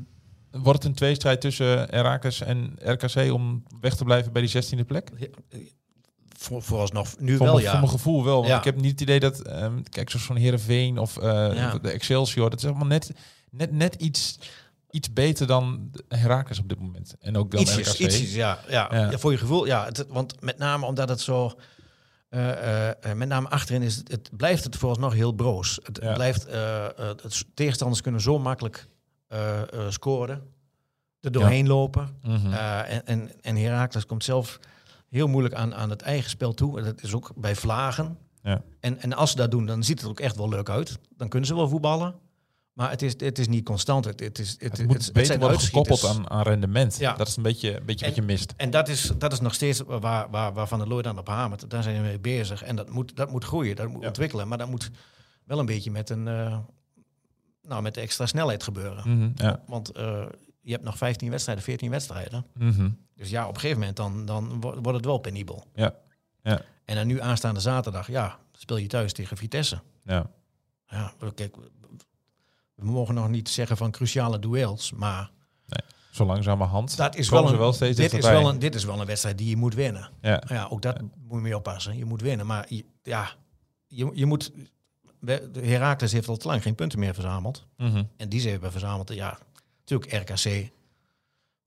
wordt 0.52 0.80
het 0.84 0.84
een 0.92 0.96
tweestrijd 0.98 1.42
tussen 1.42 1.68
Herakles 1.68 2.42
en 2.42 2.76
RKC... 2.84 3.32
om 3.34 3.64
weg 3.82 3.96
te 3.96 4.04
blijven 4.04 4.32
bij 4.34 4.42
die 4.42 4.64
16e 4.64 4.86
plek? 4.88 5.12
voor, 6.38 6.62
vooralsnog 6.62 7.20
nu 7.20 7.38
Voor, 7.38 7.46
wel, 7.46 7.60
ja. 7.60 7.70
voor 7.72 7.80
mijn 7.80 7.92
gevoel 7.92 8.24
wel. 8.24 8.36
Want 8.36 8.48
Ja. 8.48 8.58
ik 8.58 8.64
heb 8.64 8.76
niet 8.76 8.92
het 8.92 9.02
idee 9.02 9.20
dat... 9.20 9.40
ehm, 9.42 9.82
kijk, 9.90 10.10
zoals 10.10 10.26
van 10.26 10.36
Heerenveen 10.36 10.98
of 10.98 11.22
Ja. 11.22 11.78
de 11.82 11.90
Excelsior... 11.92 12.50
dat 12.50 12.60
is 12.60 12.66
allemaal 12.66 12.88
net, 12.88 13.12
net, 13.50 13.72
net 13.72 13.96
iets, 13.96 14.40
iets 14.92 15.14
beter 15.14 15.48
dan 15.48 15.92
Herakles 16.08 16.60
op 16.60 16.70
dit 16.70 16.80
moment. 16.80 17.16
En 17.20 17.38
ook 17.38 17.52
dan 17.52 17.62
Ietsjes, 17.62 17.88
RKC. 17.92 18.00
ietsjes, 18.00 18.34
ja, 18.34 18.60
ja. 18.70 18.88
Ja. 18.92 19.18
Voor 19.18 19.32
je 19.32 19.38
gevoel, 19.38 19.66
ja. 19.66 19.86
Het, 19.86 20.06
want 20.08 20.42
met 20.42 20.58
name 20.58 20.86
omdat 20.86 21.10
het 21.10 21.22
zo... 21.22 21.52
eh, 22.30 22.50
eh, 22.52 22.90
eh, 23.02 23.18
met 23.18 23.28
name 23.28 23.50
achterin 23.50 23.82
is 23.82 23.96
het, 23.96 24.12
het 24.12 24.30
blijft 24.38 24.64
het 24.64 24.76
vooralsnog 24.76 25.14
heel 25.14 25.32
broos. 25.32 25.80
Het 25.84 26.00
Ja. 26.02 26.14
blijft, 26.14 26.48
het, 26.96 27.46
tegenstanders 27.54 28.02
kunnen 28.02 28.22
zo 28.22 28.40
makkelijk 28.40 28.88
scoren, 29.90 30.42
er 31.20 31.32
doorheen 31.32 31.68
lopen. 31.68 32.18
Mhm. 32.24 32.54
En, 32.54 33.06
en, 33.06 33.32
en 33.42 33.56
Heracles 33.56 34.06
komt 34.06 34.24
zelf 34.24 34.60
heel 35.10 35.28
moeilijk 35.28 35.56
aan, 35.56 35.76
aan 35.76 35.90
het 35.90 36.02
eigen 36.02 36.30
spel 36.30 36.54
toe. 36.54 36.82
Dat 36.82 37.02
is 37.04 37.14
ook 37.14 37.32
bij 37.36 37.56
vlagen. 37.56 38.18
Ja. 38.44 38.62
En, 38.80 39.00
en 39.02 39.14
als 39.14 39.30
ze 39.32 39.36
dat 39.36 39.52
doen, 39.52 39.66
dan 39.66 39.84
ziet 39.84 40.02
het 40.02 40.10
ook 40.10 40.20
echt 40.20 40.36
wel 40.36 40.50
leuk 40.50 40.70
uit. 40.70 41.00
Dan 41.18 41.30
kunnen 41.30 41.48
ze 41.48 41.56
wel 41.56 41.70
voetballen. 41.70 42.16
Maar 42.74 42.90
het 42.90 43.02
is, 43.02 43.14
het 43.20 43.40
is 43.40 43.48
niet 43.48 43.66
constant. 43.66 44.06
Het, 44.06 44.20
het, 44.20 44.40
is, 44.40 44.50
het, 44.60 44.78
Het 44.78 44.88
moet 44.88 45.06
het 45.06 45.14
beter 45.14 45.40
worden 45.40 45.60
gekoppeld 45.60 46.06
aan, 46.06 46.30
aan 46.30 46.42
rendement. 46.42 46.98
Ja. 46.98 47.14
Dat 47.14 47.28
is 47.28 47.36
een 47.36 47.44
beetje, 47.44 47.78
een 47.80 47.86
beetje 47.86 48.06
wat 48.06 48.16
je 48.16 48.22
mist. 48.22 48.54
En 48.58 48.70
dat 48.70 48.88
is, 48.88 49.12
dat 49.18 49.32
is 49.32 49.40
nog 49.40 49.54
steeds 49.54 49.82
waar, 49.86 50.30
waar, 50.30 50.54
waar 50.54 50.68
Van 50.68 50.80
der 50.80 50.88
Looy 50.88 51.02
dan 51.02 51.18
op 51.18 51.28
hamert. 51.28 51.70
Daar 51.70 51.84
zijn 51.84 51.96
we 51.96 52.02
mee 52.02 52.20
bezig. 52.20 52.64
En 52.64 52.76
dat 52.76 52.90
moet, 52.90 53.16
dat 53.16 53.32
moet 53.32 53.44
groeien, 53.44 53.76
dat 53.76 53.90
moet 53.90 54.02
Ja. 54.02 54.08
ontwikkelen. 54.08 54.48
Maar 54.48 54.58
dat 54.58 54.70
moet 54.70 54.90
wel 55.44 55.60
een 55.60 55.66
beetje 55.66 55.92
met 55.92 56.10
een 56.10 56.28
eh, 56.28 56.58
nou, 57.62 57.82
met 57.82 57.94
de 57.94 58.02
extra 58.02 58.26
snelheid 58.26 58.64
gebeuren. 58.64 59.18
Mhm, 59.18 59.32
ja. 59.36 59.64
Want 59.68 59.92
eh, 59.92 60.26
je 60.62 60.72
hebt 60.72 60.84
nog 60.84 60.98
15 60.98 61.30
wedstrijden, 61.30 61.64
14 61.64 61.90
wedstrijden. 61.90 62.46
Mhm. 62.54 62.90
Dus 63.16 63.30
ja, 63.30 63.48
op 63.48 63.54
een 63.54 63.60
gegeven 63.60 63.80
moment 63.80 63.98
dan, 63.98 64.26
dan 64.26 64.62
wo- 64.62 64.74
wordt 64.82 64.98
het 64.98 65.06
wel 65.06 65.18
penibel. 65.18 65.66
Ja. 65.76 65.96
Ja. 66.44 66.62
En 66.86 66.96
dan 66.96 67.08
nu 67.08 67.22
aanstaande 67.22 67.60
zaterdag, 67.60 68.08
ja, 68.08 68.40
speel 68.52 68.78
je 68.78 68.88
thuis 68.88 69.14
tegen 69.14 69.38
Vitesse. 69.38 69.82
ja. 70.04 70.30
Ja, 70.86 71.14
kijk, 71.36 71.56
we 72.82 72.92
mogen 72.92 73.16
nog 73.16 73.30
niet 73.30 73.50
zeggen 73.50 73.78
van 73.78 73.92
cruciale 73.92 74.40
duels, 74.40 74.92
maar 74.92 75.32
Zo 76.12 76.26
langzamerhand. 76.26 76.98
dat 76.98 77.16
is 77.16 77.30
wel 77.30 77.50
een, 77.50 77.58
wel 77.58 77.74
steeds 77.74 77.98
dit, 77.98 78.14
is 78.14 78.26
wel 78.26 78.50
een, 78.50 78.60
dit 78.60 78.76
is 78.76 78.84
wel 78.84 79.00
een 79.00 79.06
wedstrijd 79.06 79.38
die 79.38 79.50
je 79.50 79.56
moet 79.58 79.74
winnen. 79.74 80.10
Ja. 80.22 80.44
Ja, 80.48 80.68
ook 80.70 80.82
dat 80.82 81.02
moet 81.02 81.12
je 81.30 81.36
mee 81.38 81.56
oppassen. 81.56 81.98
Je 81.98 82.06
moet 82.06 82.22
winnen, 82.22 82.46
maar 82.46 82.66
je, 82.70 82.86
ja, 83.04 83.30
je, 83.88 84.12
je 84.14 84.26
moet... 84.26 84.52
Heracles 85.54 86.12
heeft 86.12 86.28
al 86.28 86.38
te 86.38 86.48
lang 86.48 86.62
geen 86.62 86.76
punten 86.76 87.00
meer 87.00 87.14
verzameld. 87.14 87.66
Mhm. 87.78 88.04
En 88.18 88.30
die 88.30 88.40
ze 88.40 88.50
hebben 88.50 88.72
verzameld, 88.72 89.14
ja, 89.14 89.38
natuurlijk 89.86 90.30
RKC. 90.30 90.70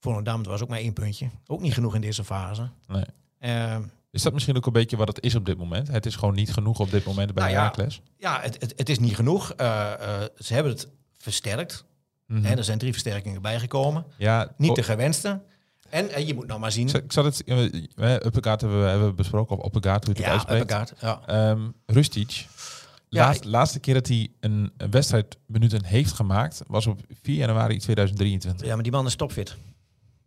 Volendam 0.00 0.42
was 0.42 0.62
ook 0.62 0.68
maar 0.68 0.78
één 0.78 0.92
puntje. 0.92 1.30
Ook 1.46 1.60
niet 1.60 1.74
genoeg 1.74 1.94
in 1.94 2.00
deze 2.00 2.24
fase. 2.24 2.68
Nee. 2.86 3.04
Ehm, 3.38 3.82
Is 4.10 4.22
dat 4.22 4.32
misschien 4.32 4.56
ook 4.56 4.66
een 4.66 4.72
beetje 4.72 4.96
wat 4.96 5.08
het 5.08 5.20
is 5.22 5.34
op 5.34 5.46
dit 5.46 5.58
moment? 5.58 5.88
Het 5.88 6.06
is 6.06 6.16
gewoon 6.16 6.34
niet 6.34 6.52
genoeg 6.52 6.80
op 6.80 6.90
dit 6.90 7.04
moment 7.04 7.34
bij 7.34 7.42
Nou 7.42 7.54
ja. 7.54 7.60
Heracles. 7.62 8.00
ja, 8.16 8.40
het, 8.40 8.60
het, 8.60 8.72
het 8.76 8.88
is 8.88 8.98
niet 8.98 9.14
genoeg. 9.14 9.52
Eh, 9.52 9.92
eh, 9.92 10.28
ze 10.38 10.54
hebben 10.54 10.72
het 10.72 10.88
versterkt. 11.24 11.84
Hè, 12.26 12.54
er 12.54 12.64
zijn 12.64 12.78
drie 12.78 12.92
versterkingen 12.92 13.42
bijgekomen. 13.42 14.06
Ja, 14.16 14.52
Niet 14.56 14.74
de 14.74 14.82
gewenste. 14.82 15.42
En, 15.90 16.10
en 16.10 16.26
je 16.26 16.34
moet 16.34 16.46
nog 16.46 16.58
maar 16.58 16.72
zien. 16.72 16.88
ik, 16.88 17.12
zat 17.12 17.24
het, 17.24 17.42
uh, 17.44 17.62
Uppergaard 18.12 18.60
hebben 18.60 18.82
we, 18.82 18.88
hebben 18.88 19.14
besproken, 19.14 19.56
of 19.56 19.64
Uppergaard, 19.64 20.04
hoe 20.04 20.14
je 20.14 20.22
het 20.22 20.30
ja, 20.30 20.46
uitspreekt. 20.48 21.00
Ja. 21.00 21.20
Ehm 21.26 21.68
Rustic. 21.86 22.46
Ja, 23.08 23.24
Laatst, 23.24 23.44
laatste 23.44 23.80
keer 23.80 23.94
dat 23.94 24.06
hij 24.06 24.28
een, 24.40 24.72
een 24.76 24.90
wedstrijd 24.90 25.36
minuten 25.46 25.84
heeft 25.84 26.12
gemaakt, 26.12 26.62
was 26.66 26.86
op 26.86 27.00
4 27.22 27.34
januari 27.34 27.78
2023. 27.78 28.66
ja, 28.66 28.74
maar 28.74 28.82
die 28.82 28.92
man 28.92 29.06
is 29.06 29.14
topfit. 29.14 29.56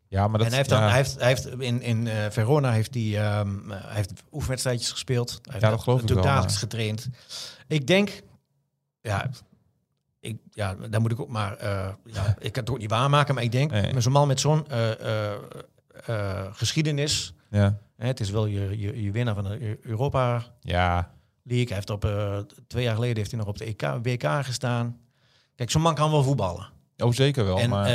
Ja, 0.08 0.28
maar 0.28 0.38
dat 0.38 0.48
en 0.48 0.54
hij 0.54 0.58
heeft, 0.58 0.70
ja, 0.70 0.80
dan, 0.80 0.88
hij 0.88 0.98
heeft, 0.98 1.16
hij 1.20 1.28
heeft 1.28 1.46
in, 1.46 1.82
in 1.82 2.08
eh, 2.08 2.30
Verona 2.30 2.72
heeft 2.72 2.94
hij, 2.94 3.04
hij 3.04 3.96
heeft 3.96 4.14
oefenwedstrijdjes 4.32 4.92
gespeeld. 4.92 5.30
Hij 5.30 5.40
heeft 5.44 5.64
Ja, 5.64 5.70
dat 5.70 5.82
geloof 5.82 6.02
ik 6.02 6.08
wel, 6.08 6.24
dagelijks 6.24 6.58
getraind. 6.58 7.10
Ik 7.68 7.88
denk, 7.88 8.22
ja, 9.02 9.30
ik, 10.20 10.38
ja, 10.52 10.76
daar 10.90 11.02
moet 11.02 11.12
ik 11.12 11.20
ook 11.20 11.30
maar, 11.30 11.56
eh, 11.58 11.90
ja, 12.06 12.36
ik 12.40 12.52
kan 12.52 12.64
het 12.64 12.70
ook 12.70 12.78
niet 12.78 12.90
waarmaken, 12.90 13.36
maar 13.36 13.44
ik 13.44 13.52
denk, 13.52 13.72
Nee. 13.72 13.94
met 13.94 14.04
zo'n 14.04 14.12
man 14.12 14.28
met 14.28 14.40
zo'n 14.40 14.68
eh, 14.68 15.32
eh, 16.06 16.46
geschiedenis, 16.52 17.34
ja, 17.50 17.78
hè, 17.98 18.08
het 18.08 18.20
is 18.20 18.30
wel 18.30 18.46
je, 18.46 18.80
je, 18.80 19.04
je 19.04 19.12
winnaar 19.12 19.36
van 19.36 19.44
de 19.44 19.62
Eu- 19.62 19.78
Europa 19.82 20.44
ja, 20.60 21.12
League. 21.44 21.68
Hij 21.68 21.76
heeft 21.76 21.90
op, 21.90 22.02
twee 22.68 22.84
jaar 22.84 22.96
geleden 22.96 23.18
heeft 23.18 23.32
hij 23.32 23.40
nog 23.40 23.50
op 23.50 23.58
de 23.58 23.66
EK, 23.66 23.82
WK 24.04 24.24
gestaan. 24.46 24.98
Kijk, 25.56 25.72
zo'n 25.72 25.82
man 25.82 25.96
kan 25.96 26.12
wel 26.12 26.24
voetballen. 26.24 26.70
oh 26.98 27.12
zeker 27.14 27.46
wel. 27.46 27.60
en 27.60 27.70
maar, 27.70 27.90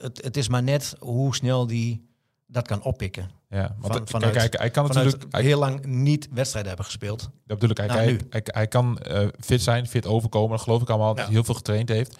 het, 0.00 0.22
het 0.24 0.36
is 0.36 0.48
maar 0.48 0.62
net 0.62 0.94
hoe 0.98 1.34
snel 1.34 1.66
die 1.66 2.08
dat 2.50 2.66
kan 2.66 2.82
oppikken. 2.82 3.30
ja, 3.48 3.60
want 3.78 3.80
van- 3.80 3.92
kijk, 3.94 4.10
vanuit- 4.10 4.34
hij, 4.34 4.48
hij 4.52 4.70
kan 4.70 4.86
natuurlijk, 4.86 5.24
hij, 5.30 5.42
heel 5.42 5.58
lang 5.58 5.84
niet 5.84 6.28
wedstrijden 6.32 6.68
hebben 6.68 6.86
gespeeld. 6.86 7.20
dat 7.20 7.58
bedoel 7.58 7.70
ik, 7.70 7.76
hij, 7.76 7.86
Nou, 7.86 7.98
hij, 8.00 8.20
hij, 8.30 8.40
hij 8.44 8.66
kan 8.66 8.98
eh, 8.98 9.26
fit 9.40 9.62
zijn, 9.62 9.86
fit 9.86 10.06
overkomen, 10.06 10.50
dat 10.50 10.60
geloof 10.60 10.82
ik 10.82 10.88
allemaal, 10.88 11.14
dat 11.14 11.24
hij 11.24 11.34
heel 11.34 11.44
veel 11.44 11.54
getraind 11.54 11.88
heeft. 11.88 12.16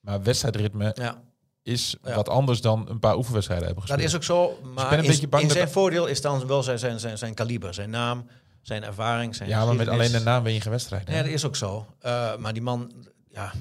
Maar 0.00 0.22
wedstrijdritme 0.22 0.92
Ja. 0.94 1.22
is 1.62 1.96
wat 2.02 2.28
anders 2.28 2.60
dan 2.60 2.88
een 2.88 2.98
paar 2.98 3.16
oefenwedstrijden 3.16 3.66
hebben 3.66 3.86
Dat 3.86 3.98
gespeeld. 4.00 4.22
is 4.22 4.28
ook 4.28 4.36
zo, 4.58 4.58
maar 4.74 4.88
ben 4.88 4.98
een 4.98 5.04
in, 5.04 5.10
beetje 5.10 5.28
bang 5.28 5.42
in 5.42 5.48
dat 5.48 5.56
zijn 5.56 5.68
dat- 5.68 5.74
voordeel 5.74 6.06
is 6.06 6.20
dan 6.20 6.46
wel 6.46 6.62
zijn, 6.62 6.78
zijn, 6.78 7.00
zijn, 7.00 7.18
zijn 7.18 7.34
kaliber, 7.34 7.74
zijn 7.74 7.90
naam, 7.90 8.26
zijn 8.62 8.82
ervaring, 8.82 9.34
zijn 9.36 9.48
Ja, 9.48 9.64
maar 9.64 9.74
met 9.74 9.88
alleen 9.88 10.12
de 10.12 10.20
naam 10.20 10.42
win 10.42 10.54
je 10.54 10.60
geen 10.60 10.70
wedstrijd. 10.72 11.08
Nee, 11.08 11.22
dat 11.22 11.32
is 11.32 11.44
ook 11.44 11.56
zo. 11.56 11.86
Eh, 12.00 12.36
maar 12.36 12.52
die 12.52 12.62
man, 12.62 12.92
ja, 13.28 13.52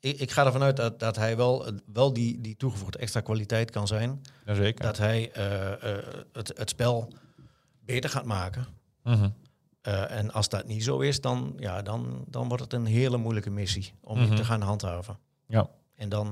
ik, 0.00 0.18
ik 0.20 0.30
ga 0.30 0.44
ervan 0.44 0.62
uit 0.62 0.76
dat, 0.76 1.00
dat 1.00 1.16
hij 1.16 1.36
wel, 1.36 1.66
wel 1.92 2.12
die, 2.12 2.40
die 2.40 2.56
toegevoegde 2.56 2.98
extra 2.98 3.20
kwaliteit 3.20 3.70
kan 3.70 3.86
zijn. 3.86 4.22
Jazeker. 4.44 4.84
Dat 4.84 4.98
hij 4.98 5.32
eh, 5.32 5.72
eh, 5.98 6.04
het, 6.32 6.52
het 6.58 6.68
spel 6.70 7.12
beter 7.80 8.10
gaat 8.10 8.24
maken. 8.24 8.66
Mhm. 9.02 9.30
Eh, 9.80 10.10
en 10.10 10.32
als 10.32 10.48
dat 10.48 10.66
niet 10.66 10.84
zo 10.84 10.98
is, 10.98 11.20
dan, 11.20 11.54
ja, 11.58 11.82
dan, 11.82 12.24
dan 12.26 12.48
wordt 12.48 12.62
het 12.62 12.72
een 12.72 12.86
hele 12.86 13.16
moeilijke 13.16 13.50
missie 13.50 13.94
om 14.00 14.18
Mhm. 14.18 14.28
die 14.28 14.36
te 14.36 14.44
gaan 14.44 14.60
handhaven. 14.60 15.18
Ja. 15.46 15.68
En 15.94 16.08
dan, 16.08 16.30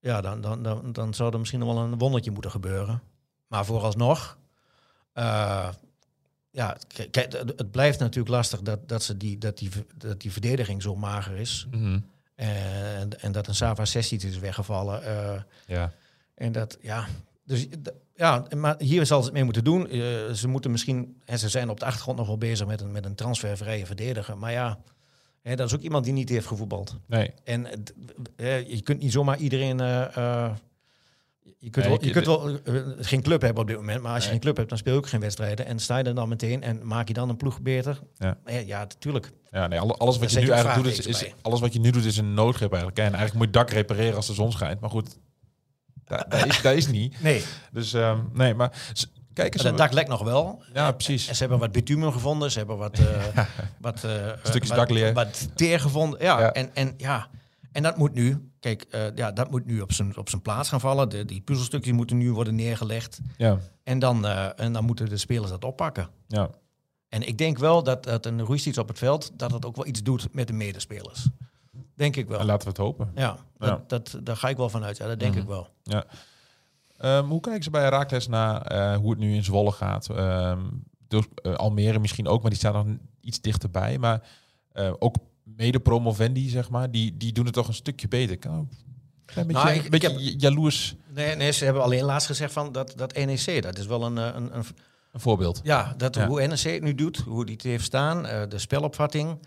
ja, 0.00 0.20
dan, 0.20 0.40
dan, 0.40 0.62
dan, 0.62 0.92
dan 0.92 1.14
zou 1.14 1.32
er 1.32 1.38
misschien 1.38 1.60
nog 1.60 1.74
wel 1.74 1.82
een 1.82 1.98
wondertje 1.98 2.30
moeten 2.30 2.50
gebeuren. 2.50 3.02
Maar 3.46 3.64
vooralsnog, 3.64 4.38
ja, 6.56 6.76
kijk, 7.10 7.32
het, 7.32 7.70
blijft 7.70 7.98
natuurlijk 7.98 8.28
lastig 8.34 8.60
dat, 8.62 8.88
dat, 8.88 9.02
ze 9.02 9.16
die, 9.16 9.38
dat, 9.38 9.58
die, 9.58 9.70
dat 9.96 10.20
die 10.20 10.32
verdediging 10.32 10.82
zo 10.82 10.96
mager 10.96 11.36
is. 11.36 11.66
Mhm. 11.70 11.98
En, 12.34 13.20
en 13.20 13.32
dat 13.32 13.46
een 13.46 13.54
Sava 13.54 13.84
Sessit 13.84 14.24
is 14.24 14.38
weggevallen. 14.38 15.02
eh, 15.02 15.40
Ja. 15.66 15.92
en 16.34 16.52
dat, 16.52 16.78
ja. 16.80 17.06
Dus 17.44 17.66
ja, 18.14 18.46
maar 18.56 18.74
hier 18.78 19.06
zal 19.06 19.18
ze 19.18 19.24
het 19.24 19.34
mee 19.34 19.44
moeten 19.44 19.64
doen. 19.64 19.88
Eh, 19.88 20.00
ze 20.32 20.48
moeten 20.48 20.70
misschien, 20.70 21.20
en 21.24 21.38
ze 21.38 21.48
zijn 21.48 21.68
op 21.70 21.80
de 21.80 21.86
achtergrond 21.86 22.18
nog 22.18 22.26
wel 22.26 22.38
bezig 22.38 22.66
met 22.66 22.80
een, 22.80 22.92
met 22.92 23.04
een 23.04 23.14
transfervrije 23.14 23.86
verdediger. 23.86 24.38
Maar 24.38 24.52
ja, 24.52 24.78
hè, 25.42 25.56
dat 25.56 25.66
is 25.66 25.74
ook 25.74 25.82
iemand 25.82 26.04
die 26.04 26.12
niet 26.12 26.28
heeft 26.28 26.46
gevoetbald. 26.46 26.96
Nee. 27.06 27.32
En 27.44 27.66
eh, 28.36 28.68
je 28.68 28.82
kunt 28.82 29.00
niet 29.02 29.12
zomaar 29.12 29.38
iedereen. 29.38 29.80
Eh, 31.60 31.66
eh, 31.66 31.68
je 31.68 31.70
kunt, 31.70 31.86
wel, 31.86 32.04
je 32.04 32.10
kunt 32.10 32.26
wel 32.26 32.58
eh, 32.64 32.82
geen 32.98 33.22
club 33.22 33.40
hebben 33.42 33.62
op 33.62 33.68
dit 33.68 33.76
moment, 33.76 34.02
maar 34.02 34.14
als 34.14 34.24
je 34.24 34.30
geen 34.30 34.40
club 34.40 34.56
hebt, 34.56 34.68
dan 34.68 34.78
speel 34.78 34.92
je 34.92 34.98
ook 34.98 35.08
geen 35.08 35.20
wedstrijden. 35.20 35.66
En 35.66 35.78
sta 35.78 35.96
je 35.98 36.04
er 36.04 36.14
dan 36.14 36.28
meteen 36.28 36.62
en 36.62 36.86
maak 36.86 37.08
je 37.08 37.14
dan 37.14 37.28
een 37.28 37.36
ploeg 37.36 37.60
beter? 37.60 38.00
Ja. 38.14 38.36
Ja, 38.46 38.58
ja 38.58 38.78
natuurlijk. 38.78 39.32
Ja, 39.50 39.66
nee, 39.66 39.80
alle- 39.80 39.94
alles 39.94 40.18
wat 40.18 40.32
je 40.32 40.40
nu 40.40 40.48
eigenlijk 40.48 40.82
doet, 40.82 40.98
is, 40.98 41.06
is, 41.06 41.32
alles 41.42 41.60
wat 41.60 41.72
je 41.72 41.80
nu 41.80 41.90
doet 41.90 42.04
is 42.04 42.16
een 42.16 42.34
noodgrip 42.34 42.70
eigenlijk. 42.72 42.98
En 42.98 43.14
eigenlijk 43.14 43.34
moet 43.34 43.44
je 43.46 43.52
dak 43.52 43.70
repareren 43.70 44.16
als 44.16 44.26
de 44.26 44.34
zon 44.34 44.52
schijnt. 44.52 44.80
Maar 44.80 44.90
goed, 44.90 45.16
dat, 46.62 46.74
is, 46.74 46.86
niet. 46.86 47.22
Nee, 47.22 47.42
Dus 47.72 47.92
ehm, 47.92 48.18
nee, 48.32 48.54
maar 48.54 48.72
kijk 49.32 49.54
eens. 49.54 49.62
het 49.62 49.76
dak 49.76 49.92
lekt 49.92 50.08
nog 50.08 50.22
wel. 50.22 50.62
Ja, 50.74 50.92
precies. 50.92 51.28
En 51.28 51.34
ze 51.34 51.40
hebben 51.40 51.58
wat 51.58 51.72
bitumen 51.72 52.12
gevonden, 52.12 52.50
ze 52.50 52.58
hebben 52.58 52.76
wat, 52.76 52.98
eh 52.98 53.06
wat, 53.80 54.04
eh, 54.04 54.32
Stukjes 54.42 54.70
dakleer. 54.76 55.12
wat 55.12 55.48
teer 55.56 55.80
gevonden. 55.80 56.22
Ja, 56.22 56.40
Ja. 56.40 56.52
En, 56.52 56.74
en, 56.74 56.94
ja. 56.96 57.28
En 57.76 57.82
dat 57.82 57.96
moet 57.96 58.14
nu, 58.14 58.50
kijk, 58.60 58.82
eh, 58.82 59.14
ja, 59.14 59.32
dat 59.32 59.50
moet 59.50 59.64
nu 59.66 59.80
op 59.80 59.92
zijn, 59.92 60.16
op 60.16 60.28
zijn 60.28 60.42
plaats 60.42 60.68
gaan 60.68 60.80
vallen. 60.80 61.08
De, 61.08 61.24
die 61.24 61.40
puzzelstukjes 61.40 61.92
moeten 61.94 62.16
nu 62.16 62.32
worden 62.32 62.54
neergelegd. 62.54 63.20
Ja, 63.36 63.58
En 63.82 63.98
dan, 63.98 64.26
eh, 64.26 64.48
en 64.60 64.72
dan 64.72 64.84
moeten 64.84 65.08
de 65.08 65.16
spelers 65.16 65.50
dat 65.50 65.64
oppakken. 65.64 66.08
ja. 66.26 66.50
En 67.08 67.22
ik 67.28 67.38
denk 67.38 67.58
wel 67.58 67.82
dat, 67.82 68.04
dat 68.04 68.26
een 68.26 68.40
roestiets 68.42 68.78
op 68.78 68.88
het 68.88 68.98
veld, 68.98 69.32
dat 69.38 69.52
het 69.52 69.64
ook 69.66 69.76
wel 69.76 69.86
iets 69.86 70.02
doet 70.02 70.28
met 70.34 70.46
de 70.46 70.52
medespelers. 70.52 71.28
Denk 71.94 72.16
ik 72.16 72.28
wel. 72.28 72.38
En 72.38 72.46
laten 72.46 72.62
we 72.62 72.68
het 72.68 72.76
hopen. 72.78 73.10
Ja, 73.14 73.36
dat, 73.58 73.68
Ja. 73.68 73.84
Dat, 73.86 74.18
daar 74.22 74.36
ga 74.36 74.48
ik 74.48 74.56
wel 74.56 74.68
vanuit. 74.68 74.96
Ja, 74.96 75.06
dat 75.06 75.18
denk 75.20 75.32
Mhm. 75.32 75.42
ik 75.42 75.48
wel. 75.48 75.68
Ehm, 76.96 77.24
hoe 77.24 77.40
kijken 77.40 77.62
ze 77.62 77.70
bij 77.70 77.82
Herakles 77.82 78.28
naar 78.28 78.62
eh, 78.62 78.96
hoe 78.96 79.10
het 79.10 79.18
nu 79.18 79.34
in 79.34 79.44
Zwolle 79.44 79.72
gaat? 79.72 80.08
Ehm, 80.10 80.60
dus, 81.08 81.24
Almere 81.56 81.98
misschien 81.98 82.28
ook, 82.28 82.40
maar 82.40 82.50
die 82.50 82.58
staan 82.58 82.72
nog 82.86 82.96
iets 83.20 83.40
dichterbij. 83.40 83.98
Maar 83.98 84.22
ook 84.98 85.14
mede-promovendi, 85.56 86.48
zeg 86.48 86.70
maar, 86.70 86.90
die, 86.90 87.16
die 87.16 87.32
doen 87.32 87.44
het 87.44 87.54
toch 87.54 87.68
een 87.68 87.74
stukje 87.74 88.08
beter. 88.08 88.32
Ik 88.34 88.40
kan 88.40 88.58
ook 88.58 88.68
een 89.34 89.46
beetje, 89.46 89.52
Nou, 89.64 89.68
ik- 89.76 89.84
een 89.84 89.90
beetje 89.90 90.10
ik 90.12 90.18
j- 90.18 90.34
jaloers 90.38 90.94
Nee, 91.14 91.36
nee, 91.36 91.50
ze 91.52 91.64
hebben 91.64 91.82
alleen 91.82 92.04
laatst 92.04 92.26
gezegd 92.26 92.52
van 92.52 92.72
dat, 92.72 92.92
dat 92.96 93.14
NEC, 93.14 93.62
dat 93.62 93.78
is 93.78 93.86
wel 93.86 94.02
een, 94.04 94.18
eh, 94.18 94.30
een, 94.34 94.56
een 94.56 94.64
een 95.12 95.22
voorbeeld. 95.22 95.60
Ja, 95.62 95.94
dat, 95.96 96.14
Ja. 96.14 96.26
hoe 96.26 96.46
NEC 96.46 96.58
het 96.60 96.82
nu 96.82 96.94
doet, 96.94 97.16
hoe 97.16 97.44
die 97.44 97.54
het 97.54 97.62
heeft 97.62 97.84
staan, 97.84 98.26
eh, 98.26 98.42
de 98.48 98.58
spelopvatting, 98.58 99.38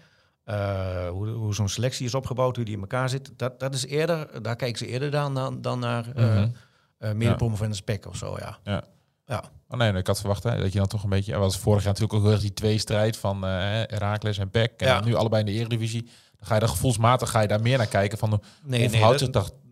eh, 0.43 1.09
hoe, 1.09 1.27
hoe 1.27 1.53
zo'n 1.53 1.69
selectie 1.69 2.05
is 2.05 2.13
opgebouwd, 2.13 2.55
hoe 2.55 2.65
die 2.65 2.73
in 2.73 2.79
elkaar 2.81 3.09
zit, 3.09 3.31
dat, 3.35 3.59
dat 3.59 3.73
is 3.73 3.85
eerder, 3.85 4.41
daar 4.43 4.55
kijken 4.55 4.77
ze 4.77 4.87
eerder 4.87 5.11
dan, 5.11 5.33
dan, 5.33 5.61
dan 5.61 5.79
naar 5.79 6.05
uh, 6.17 7.11
meer 7.13 7.35
promovende 7.35 7.75
spek 7.75 8.05
of 8.07 8.15
zo, 8.15 8.35
ja. 8.39 8.59
Ja. 8.63 8.83
Ja. 9.25 9.43
Oh 9.69 9.77
nee, 9.79 9.93
ik 9.93 10.07
had 10.07 10.19
verwacht 10.19 10.43
hè, 10.43 10.57
dat 10.57 10.71
je 10.73 10.79
dan 10.79 10.87
toch 10.87 11.03
een 11.03 11.09
beetje... 11.09 11.33
Er 11.33 11.39
was 11.39 11.57
vorig 11.57 11.83
jaar 11.83 11.93
natuurlijk 11.93 12.13
ook 12.19 12.23
heel 12.23 12.31
erg 12.31 12.41
die 12.41 12.53
tweestrijd 12.53 13.17
van 13.17 13.43
eh 13.45 13.49
Herakles 13.51 14.37
en 14.37 14.49
PEC. 14.49 14.71
En 14.81 14.87
Ja. 14.87 14.99
nu 15.03 15.15
allebei 15.15 15.39
in 15.43 15.45
de 15.53 15.59
Eredivisie. 15.59 16.01
Dan 16.37 16.47
ga 16.47 16.53
je 16.53 16.59
daar 16.59 16.69
gevoelsmatig 16.69 17.29
ga 17.29 17.39
je 17.41 17.47
daar 17.47 17.61
meer 17.61 17.77
naar 17.77 17.87
kijken 17.87 18.17
van 18.17 18.29
hoe 18.29 18.39
Nee, 18.63 18.79
dat- 18.89 19.19
het 19.19 19.19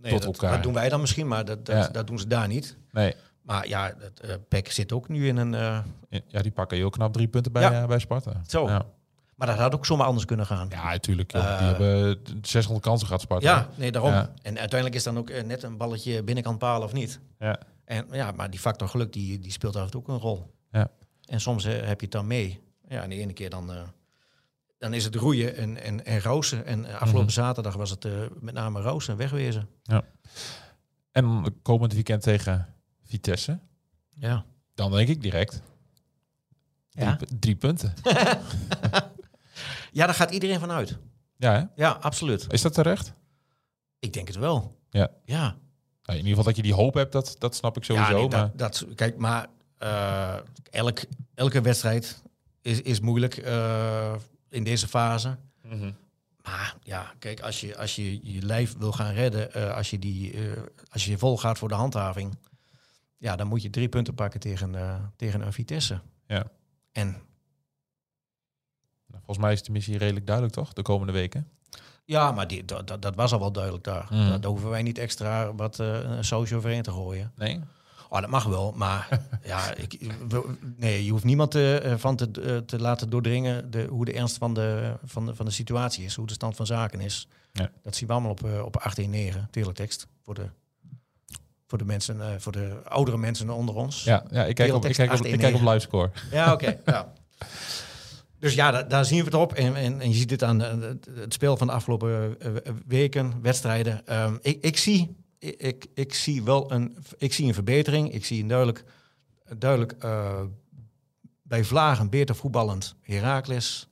nee, 0.01 0.11
tot 0.11 0.21
dat, 0.21 0.23
elkaar? 0.23 0.51
Dat 0.51 0.63
doen 0.63 0.73
wij 0.73 0.89
dan 0.89 1.01
misschien, 1.01 1.27
maar 1.27 1.45
dat, 1.45 1.65
dat, 1.65 1.75
Ja. 1.75 1.87
dat 1.87 2.07
doen 2.07 2.19
ze 2.19 2.27
daar 2.27 2.47
niet. 2.47 2.77
Nee, 2.91 3.15
Maar 3.41 3.67
ja, 3.67 3.93
het, 3.99 4.19
eh, 4.19 4.33
PEC 4.47 4.71
zit 4.71 4.91
ook 4.93 5.07
nu 5.09 5.27
in 5.27 5.37
een... 5.37 5.53
eh, 5.53 5.77
ja, 6.27 6.41
die 6.41 6.51
pakken 6.51 6.77
heel 6.77 6.89
knap 6.89 7.13
drie 7.13 7.27
punten 7.27 7.51
bij, 7.51 7.61
Ja. 7.61 7.85
bij 7.85 7.99
Sparta. 7.99 8.31
Zo. 8.47 8.67
Ja, 8.69 8.85
maar 9.35 9.47
dat 9.47 9.57
had 9.57 9.75
ook 9.75 9.85
zomaar 9.85 10.07
anders 10.07 10.25
kunnen 10.25 10.45
gaan. 10.45 10.67
ja 10.69 10.83
natuurlijk. 10.89 11.31
die 11.31 11.41
hebben 11.41 12.21
600 12.41 12.85
kansen 12.85 13.07
gehad, 13.07 13.21
Sparta. 13.21 13.47
Ja, 13.49 13.67
nee, 13.75 13.91
daarom. 13.91 14.11
Ja. 14.11 14.29
En 14.41 14.57
uiteindelijk 14.59 14.95
is 14.95 15.03
dan 15.03 15.17
ook 15.17 15.31
net 15.45 15.63
een 15.63 15.77
balletje 15.77 16.23
binnenkant 16.23 16.57
paal 16.57 16.81
of 16.81 16.93
niet. 16.93 17.19
Ja. 17.39 17.59
En 17.87 18.07
ja, 18.11 18.31
maar 18.31 18.49
die 18.49 18.59
factor 18.59 18.87
geluk 18.87 19.13
die, 19.13 19.39
die 19.39 19.51
speelt 19.51 19.75
af 19.75 19.83
en 19.85 19.91
toe 19.91 20.01
ook 20.01 20.07
een 20.07 20.17
rol. 20.17 20.53
Ja. 20.71 20.91
En 21.25 21.41
soms 21.41 21.63
eh, 21.65 21.73
heb 21.73 21.99
je 21.99 22.05
het 22.05 22.11
dan 22.15 22.27
mee. 22.27 22.61
Ja, 22.87 23.01
en 23.03 23.09
de 23.09 23.15
ene 23.15 23.33
keer 23.33 23.49
dan, 23.49 23.71
eh, 23.73 23.81
dan 24.77 24.93
is 24.93 25.03
het 25.03 25.15
roeien 25.15 25.55
en, 25.55 25.81
en, 25.83 26.05
en 26.05 26.21
roosen. 26.21 26.65
En 26.65 26.85
eh, 26.85 26.93
afgelopen 26.93 27.21
Mhm. 27.21 27.29
zaterdag 27.33 27.75
was 27.75 27.89
het 27.89 28.07
met 28.41 28.53
name 28.53 28.81
roosen 28.81 29.11
en 29.13 29.19
wegwezen. 29.19 29.69
En 31.11 31.55
komend 31.61 31.93
weekend 31.93 32.21
tegen 32.23 32.73
Vitesse. 33.03 33.59
Ja. 34.13 34.45
Dan 34.73 34.91
denk 34.91 35.07
ik 35.09 35.21
direct 35.21 35.61
drie, 36.89 37.05
Ja? 37.05 37.17
drie 37.39 37.55
punten. 37.55 37.93
ja, 39.91 40.05
daar 40.05 40.13
gaat 40.13 40.31
iedereen 40.31 40.59
van 40.59 40.71
uit. 40.71 40.97
Ja, 41.37 41.53
hè? 41.53 41.63
Ja, 41.83 41.91
absoluut. 41.91 42.45
is 42.49 42.61
dat 42.61 42.73
terecht? 42.73 43.13
Ik 43.99 44.13
denk 44.13 44.27
het 44.27 44.37
wel. 44.37 44.77
Ja. 44.89 45.09
Ja, 45.25 45.57
in 46.15 46.25
ieder 46.25 46.29
geval 46.29 46.43
dat 46.43 46.55
je 46.55 46.61
die 46.61 46.73
hoop 46.73 46.93
hebt, 46.93 47.11
dat, 47.11 47.35
dat 47.39 47.55
snap 47.55 47.77
ik 47.77 47.83
sowieso. 47.83 48.11
ja 48.11 48.17
nee, 48.17 48.27
maar... 48.27 48.51
dat, 48.55 48.57
dat, 48.57 48.95
kijk, 48.95 49.17
maar 49.17 49.47
elk, 50.69 50.99
elke 51.33 51.61
wedstrijd 51.61 52.21
is, 52.61 52.81
is 52.81 52.99
moeilijk 52.99 53.37
eh, 53.37 54.15
in 54.49 54.63
deze 54.63 54.87
fase. 54.87 55.37
Mhm. 55.61 55.91
Maar 56.43 56.75
ja, 56.83 57.13
kijk, 57.19 57.39
als 57.41 57.61
je 57.61 57.77
als 57.77 57.95
je, 57.95 58.33
je 58.33 58.41
lijf 58.41 58.77
wil 58.77 58.91
gaan 58.91 59.13
redden, 59.13 59.53
eh, 59.53 59.75
als, 59.75 59.89
je 59.89 59.99
die, 59.99 60.35
als 60.89 61.05
je 61.05 61.17
vol 61.17 61.37
gaat 61.37 61.57
voor 61.57 61.69
de 61.69 61.75
handhaving, 61.75 62.37
ja, 63.17 63.35
dan 63.35 63.47
moet 63.47 63.61
je 63.61 63.69
drie 63.69 63.89
punten 63.89 64.13
pakken 64.13 64.39
tegen, 64.39 64.75
tegen 65.15 65.41
een 65.41 65.53
Vitesse. 65.53 66.01
Ja. 66.27 66.45
En 66.91 67.07
Nou, 69.07 69.21
Volgens 69.23 69.37
mij 69.37 69.53
is 69.53 69.63
de 69.63 69.71
missie 69.71 69.97
redelijk 69.97 70.25
duidelijk, 70.25 70.55
toch? 70.55 70.73
De 70.73 70.81
komende 70.81 71.13
weken. 71.13 71.47
Ja, 72.07 72.31
maar 72.31 72.47
die, 72.47 72.65
dat, 72.65 72.87
dat, 72.87 73.01
dat 73.01 73.15
was 73.15 73.33
al 73.33 73.39
wel 73.39 73.51
duidelijk 73.51 73.83
daar. 73.83 74.07
Mhm. 74.09 74.39
Daar, 74.39 74.49
hoeven 74.49 74.69
wij 74.69 74.81
niet 74.81 74.97
extra 74.97 75.53
wat 75.53 75.79
eh 75.79 75.87
een 75.87 76.25
sausje 76.25 76.55
overheen 76.55 76.81
te 76.81 76.91
gooien. 76.91 77.31
Nee? 77.35 77.59
Oh, 78.09 78.21
dat 78.21 78.29
mag 78.29 78.43
wel, 78.43 78.73
maar 78.75 79.19
ja, 79.43 79.73
ik, 79.73 79.99
nee, 80.77 81.05
je 81.05 81.11
hoeft 81.11 81.23
niemand 81.23 81.55
eh, 81.55 81.93
van 81.95 82.15
te, 82.15 82.29
eh, 82.41 82.57
te 82.57 82.79
laten 82.79 83.09
doordringen 83.09 83.71
de, 83.71 83.85
hoe 83.89 84.05
de 84.05 84.13
ernst 84.13 84.37
van 84.37 84.53
de, 84.53 84.93
van, 85.05 85.25
de, 85.25 85.35
van 85.35 85.45
de 85.45 85.51
situatie 85.51 86.05
is, 86.05 86.15
hoe 86.15 86.27
de 86.27 86.33
stand 86.33 86.55
van 86.55 86.65
zaken 86.65 87.01
is. 87.01 87.27
Ja. 87.57 87.71
Dat 87.83 87.95
zien 87.95 88.07
we 88.07 88.13
allemaal 88.13 88.31
op, 88.31 88.43
eh, 88.43 88.65
op 88.65 88.73
189, 88.73 89.47
teletext, 89.51 90.07
voor 90.23 90.33
de, 90.33 90.49
voor 91.67 91.77
de 91.77 91.85
mensen, 91.85 92.21
eh, 92.21 92.27
voor 92.37 92.51
de 92.51 92.81
oudere 92.83 93.17
mensen 93.17 93.49
onder 93.49 93.75
ons. 93.75 94.03
Ja, 94.03 94.23
ja 94.31 94.45
ik, 94.45 94.55
kijk 94.55 94.73
op, 94.73 94.85
ik, 94.85 94.93
kijk 94.93 95.13
op, 95.13 95.25
ik 95.25 95.39
kijk 95.39 95.55
op 95.55 95.61
livescore. 95.61 96.11
Ja, 96.31 96.53
oké. 96.53 96.77
ja. 96.85 97.07
Dus 98.39 98.53
ja, 98.53 98.71
da- 98.71 98.83
daar 98.83 99.05
zien 99.05 99.17
we 99.19 99.25
het 99.25 99.33
op. 99.33 99.53
En, 99.53 99.75
en, 99.75 100.01
en 100.01 100.09
je 100.09 100.15
ziet 100.15 100.29
het 100.31 100.43
aan 100.43 100.61
eh, 100.63 100.79
het, 100.81 101.07
het 101.15 101.33
spel 101.33 101.57
van 101.57 101.67
de 101.67 101.73
afgelopen 101.73 102.39
eh, 102.39 102.73
weken, 102.87 103.41
wedstrijden. 103.41 104.05
Ehm, 104.07 104.37
ik, 104.41 104.63
ik, 104.63 104.77
zie, 104.77 105.15
ik, 105.39 105.85
ik 105.93 106.13
zie 106.13 106.43
wel 106.43 106.71
een, 106.71 106.97
ik 107.17 107.33
zie 107.33 107.47
een 107.47 107.53
verbetering. 107.53 108.13
Ik 108.13 108.25
zie 108.25 108.41
een 108.41 108.47
duidelijk, 108.47 108.83
duidelijk 109.57 109.91
eh, 109.91 110.41
bij 111.41 111.63
Vlagen 111.63 112.09
beter 112.09 112.35
voetballend 112.35 112.95
Heracles. 113.01 113.87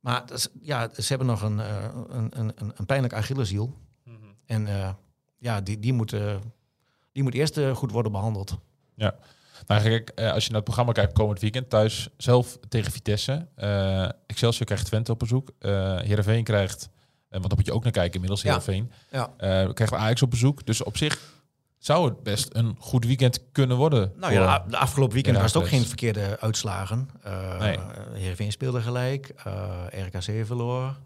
Maar 0.00 0.26
dat 0.26 0.38
is- 0.38 0.48
ja, 0.60 0.88
ze 0.94 1.04
hebben 1.08 1.26
nog 1.26 1.42
een, 1.42 1.60
eh, 1.60 1.88
een, 2.08 2.38
een, 2.40 2.52
een, 2.76 2.86
pijnlijk 2.86 3.14
Achilleshiel. 3.14 3.74
En 4.46 4.66
eh, 4.66 4.90
ja, 5.38 5.60
die, 5.60 5.78
die, 5.78 5.92
moet, 5.92 6.10
die 7.12 7.22
moet 7.22 7.34
eerst 7.34 7.60
goed 7.74 7.90
worden 7.90 8.12
behandeld. 8.12 8.58
Nou, 9.66 9.82
kijk, 9.82 10.08
eh, 10.08 10.32
als 10.32 10.42
je 10.42 10.48
naar 10.48 10.56
het 10.56 10.64
programma 10.64 10.92
kijkt 10.92 11.12
komend 11.12 11.40
weekend, 11.40 11.70
thuis 11.70 12.08
zelf 12.16 12.58
tegen 12.68 12.92
Vitesse. 12.92 13.46
Eh, 13.54 14.08
Excelsior 14.26 14.66
krijgt 14.66 14.86
Twente 14.86 15.12
op 15.12 15.18
bezoek. 15.18 15.50
Eh 15.58 15.96
Heerenveen 15.98 16.44
krijgt, 16.44 16.88
want 17.28 17.42
daar 17.48 17.56
moet 17.56 17.66
je 17.66 17.72
ook 17.72 17.82
naar 17.82 17.92
kijken 17.92 18.14
inmiddels, 18.14 18.42
Ja. 18.42 18.48
Heerenveen. 18.48 18.92
Ja. 19.10 19.30
Eh, 19.36 19.72
krijgt 19.72 19.94
Ajax 19.94 20.22
op 20.22 20.30
bezoek. 20.30 20.66
Dus 20.66 20.82
op 20.82 20.96
zich 20.96 21.20
zou 21.78 22.08
het 22.08 22.22
best 22.22 22.48
een 22.52 22.76
goed 22.78 23.04
weekend 23.04 23.40
kunnen 23.52 23.76
worden. 23.76 24.12
Nou 24.16 24.32
ja, 24.32 24.64
de 24.68 24.76
afgelopen 24.76 25.14
weekend 25.14 25.36
was 25.36 25.52
het 25.52 25.62
ook 25.62 25.68
geen 25.68 25.86
verkeerde 25.86 26.40
uitslagen. 26.40 27.08
Uh, 27.26 27.58
Nee. 27.58 27.78
Heerenveen 28.12 28.52
speelde 28.52 28.80
gelijk, 28.80 29.32
RKC 29.90 30.46
verloor. 30.46 30.96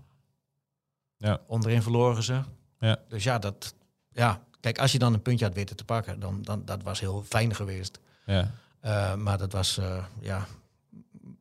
Ja. 1.16 1.40
Onderin 1.46 1.82
verloren 1.82 2.22
ze. 2.22 2.40
Ja. 2.80 2.96
Dus 3.08 3.24
ja, 3.24 3.38
dat, 3.38 3.74
ja, 4.10 4.40
kijk, 4.60 4.78
als 4.78 4.92
je 4.92 4.98
dan 4.98 5.14
een 5.14 5.22
puntje 5.22 5.44
had 5.44 5.54
weten 5.54 5.76
te 5.76 5.84
pakken, 5.84 6.20
dan, 6.20 6.42
dan 6.42 6.62
dat 6.64 6.82
was 6.82 7.00
heel 7.00 7.22
fijn 7.28 7.54
geweest. 7.54 7.98
Ja. 8.26 8.50
Eh, 8.80 9.14
maar 9.14 9.38
dat 9.38 9.52
was 9.52 9.78
eh, 9.78 10.04
ja, 10.20 10.46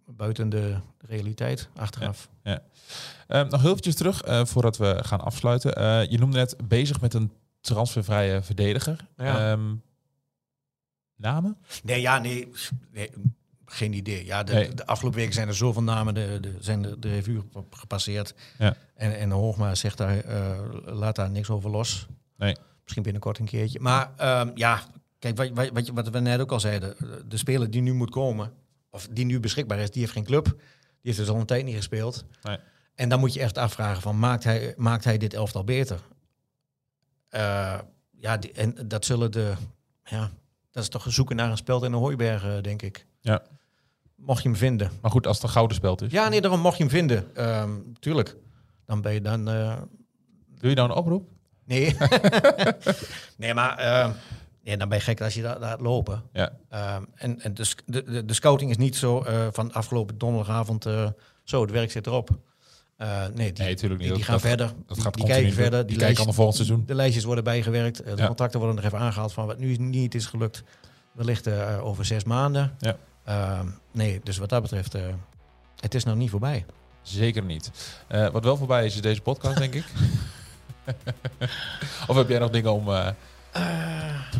buiten 0.05 0.49
de 0.49 0.75
realiteit 1.07 1.69
achteraf. 1.75 2.29
Ehm, 3.27 3.47
nog 3.49 3.61
heel 3.61 3.69
eventjes 3.69 3.95
terug, 3.95 4.21
eh, 4.21 4.45
voordat 4.45 4.77
we 4.77 4.99
gaan 5.03 5.21
afsluiten. 5.21 5.75
Eh, 5.75 6.09
je 6.09 6.17
noemde 6.17 6.37
net 6.37 6.55
bezig 6.67 7.01
met 7.01 7.13
een 7.13 7.31
transfervrije 7.61 8.41
verdediger. 8.41 9.07
Ja. 9.17 9.51
Ehm, 9.51 9.75
namen? 11.15 11.57
Nee, 11.83 12.01
ja, 12.01 12.17
nee, 12.19 12.51
nee, 12.91 13.09
geen 13.65 13.93
idee. 13.93 14.25
Ja, 14.25 14.43
de, 14.43 14.53
Nee. 14.53 14.73
de 14.73 14.85
afgelopen 14.85 15.19
weken 15.19 15.33
zijn 15.33 15.47
er 15.47 15.55
zoveel 15.55 15.83
namen 15.83 16.13
de, 16.13 16.37
de, 16.41 16.57
zijn 16.59 16.81
de, 16.81 16.99
de 16.99 17.09
revue 17.09 17.41
gep- 17.53 17.73
gepasseerd. 17.75 18.33
Ja. 18.57 18.75
En, 18.95 19.17
en 19.19 19.31
Hoogma 19.31 19.75
zegt 19.75 19.97
daar, 19.97 20.19
eh, 20.19 20.59
laat 20.85 21.15
daar 21.15 21.29
niks 21.31 21.49
over 21.49 21.69
los. 21.69 22.07
Nee. 22.37 22.55
Misschien 22.83 23.03
binnenkort 23.03 23.37
een 23.39 23.45
keertje. 23.45 23.79
Maar 23.79 24.09
ehm, 24.17 24.51
ja, 24.55 24.81
kijk, 25.33 25.53
wat, 25.55 25.69
wat, 25.69 25.88
wat, 25.88 26.09
we 26.09 26.19
net 26.19 26.39
ook 26.39 26.51
al 26.51 26.59
zeiden. 26.59 26.95
De 27.27 27.38
speler 27.38 27.71
die 27.71 27.81
nu 27.81 27.93
moet 27.93 28.09
komen, 28.09 28.53
of 28.89 29.07
die 29.11 29.25
nu 29.25 29.39
beschikbaar 29.39 29.79
is, 29.79 29.91
die 29.91 30.01
heeft 30.01 30.13
geen 30.13 30.23
club. 30.23 30.45
Die 30.45 30.55
heeft 31.13 31.17
dus 31.17 31.29
al 31.29 31.39
een 31.39 31.45
tijd 31.45 31.65
niet 31.65 31.75
gespeeld. 31.75 32.25
Nee. 32.41 32.57
En 32.95 33.09
dan 33.09 33.19
moet 33.19 33.33
je 33.33 33.39
echt 33.39 33.57
afvragen 33.57 34.01
van, 34.01 34.19
maakt 34.19 34.43
hij, 34.43 34.73
maakt 34.77 35.03
hij 35.03 35.17
dit 35.17 35.33
elftal 35.33 35.63
beter? 35.63 35.99
Eh, 37.29 37.79
ja, 38.11 38.38
die, 38.38 38.51
en 38.51 38.88
dat 38.88 39.05
zullen 39.05 39.31
de... 39.31 39.53
Ja, 40.03 40.31
dat 40.71 40.83
is 40.83 40.89
toch 40.89 41.05
zoeken 41.07 41.35
naar 41.35 41.51
een 41.51 41.57
speld 41.57 41.83
in 41.83 41.91
de 41.91 41.97
hooibergen, 41.97 42.63
denk 42.63 42.81
ik. 42.81 43.05
Ja. 43.21 43.41
Mocht 44.15 44.43
je 44.43 44.49
hem 44.49 44.57
vinden. 44.57 44.91
Maar 45.01 45.11
goed, 45.11 45.27
als 45.27 45.35
het 45.35 45.45
een 45.45 45.51
gouden 45.51 45.75
speld 45.75 46.01
is. 46.01 46.11
Ja, 46.11 46.29
nee, 46.29 46.41
daarom 46.41 46.59
mocht 46.59 46.77
je 46.77 46.83
hem 46.83 46.91
vinden. 46.91 47.35
Ehm, 47.35 47.71
tuurlijk. 47.99 48.35
Dan 48.85 49.01
ben 49.01 49.13
je 49.13 49.21
dan... 49.21 49.49
eh, 49.49 49.81
Doe 50.59 50.69
je 50.69 50.75
nou 50.75 50.89
een 50.89 50.95
oproep? 50.95 51.29
nee. 51.65 51.95
nee, 53.38 53.53
maar... 53.53 54.15
ja, 54.65 54.75
dan 54.78 54.89
ben 54.89 54.97
je 54.97 55.04
gek 55.04 55.21
als 55.21 55.34
je 55.34 55.41
daar 55.41 55.60
laat 55.60 55.80
lopen. 55.80 56.23
Ja. 56.34 56.51
Ehm, 56.69 57.04
en 57.15 57.41
en 57.41 57.54
de, 57.54 57.73
de, 57.86 58.04
de, 58.04 58.25
de 58.25 58.34
scouting 58.34 58.71
is 58.71 58.78
niet 58.78 58.95
zo 58.95 59.21
eh, 59.21 59.47
van 59.51 59.73
afgelopen 59.73 60.17
donderdagavond... 60.17 60.86
eh, 60.86 61.10
zo, 61.43 61.62
het 61.62 61.71
werk 61.71 61.91
zit 61.91 62.08
erop. 62.08 62.30
Eh, 62.97 63.21
nee, 63.34 63.54
die, 63.54 63.63
Nee, 63.63 63.73
natuurlijk 63.73 64.01
niet. 64.01 64.15
die, 64.15 64.23
gaan 64.23 64.34
dat- 64.34 64.41
verder. 64.41 64.71
Dat 64.88 64.99
gaat 64.99 65.13
die 65.13 65.25
kijken 65.25 65.54
verder. 65.54 65.80
Die, 65.80 65.88
Die, 65.97 66.06
kijken 66.06 66.25
naar 66.25 66.34
volgend 66.34 66.56
seizoen. 66.56 66.84
de 66.86 66.95
lijstjes 66.95 67.23
worden 67.23 67.43
bijgewerkt. 67.43 68.06
De 68.06 68.13
Ja. 68.15 68.25
contacten 68.28 68.60
worden 68.60 68.75
nog 68.78 68.86
even 68.86 68.99
aangehaald 68.99 69.34
van 69.34 69.45
wat 69.45 69.58
nu 69.58 69.75
niet 69.75 70.15
is 70.15 70.25
gelukt. 70.25 70.63
Wellicht 71.12 71.47
over 71.82 72.06
zes 72.06 72.23
maanden. 72.23 72.75
Ja. 72.80 72.97
Ehm, 73.23 73.67
nee, 73.91 74.19
dus 74.23 74.38
wat 74.38 74.49
dat 74.49 74.62
betreft, 74.62 74.95
het 75.80 75.95
is 75.95 76.04
nog 76.04 76.15
niet 76.15 76.30
voorbij. 76.30 76.65
Zeker 77.01 77.43
niet. 77.43 77.71
Wat 78.32 78.43
wel 78.43 78.58
voorbij 78.58 78.86
is, 78.86 78.95
is 78.95 79.01
deze 79.01 79.21
podcast, 79.21 79.58
denk 79.58 79.73
ik. 79.73 79.86
of 82.08 82.15
heb 82.15 82.30
jij 82.30 82.39
nog 82.39 82.49
dingen 82.49 82.71
om 82.73 82.86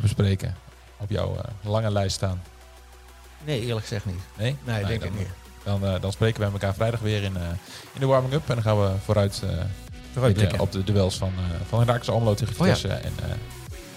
bespreken 0.06 0.56
op 0.98 1.10
jouw 1.10 1.36
eh, 1.36 1.70
lange 1.70 1.92
lijst 1.92 2.16
staan? 2.16 2.42
Nee, 3.44 3.62
eerlijk 3.62 3.86
gezegd 3.86 4.06
niet. 4.06 4.20
Nee? 4.38 4.56
Nee, 4.64 4.76
Nou, 4.76 4.88
denk 4.88 5.00
dan, 5.02 5.10
ik 5.10 5.18
niet. 5.18 5.28
Dan, 5.64 5.86
eh, 5.86 6.02
dan 6.02 6.12
spreken 6.12 6.40
wij 6.42 6.52
elkaar 6.52 6.74
vrijdag 6.74 7.00
weer 7.00 7.24
in, 7.24 7.38
eh, 7.38 7.44
in 7.94 8.00
de 8.00 8.06
warming-up. 8.06 8.50
En 8.50 8.54
dan 8.56 8.64
gaan 8.64 8.82
we 8.82 8.92
vooruit 9.04 9.44
Vooruitblikken. 10.14 10.60
op 10.60 10.72
de 10.72 10.84
duels 10.84 11.18
van, 11.18 11.32
uh, 11.38 11.56
van 11.70 11.80
Herakles 11.80 12.10
Almelo 12.10 12.34
tegen 12.34 12.54
Oh 12.60 12.68
ja. 12.68 12.76
Vitesse. 12.76 12.96
En 12.98 13.14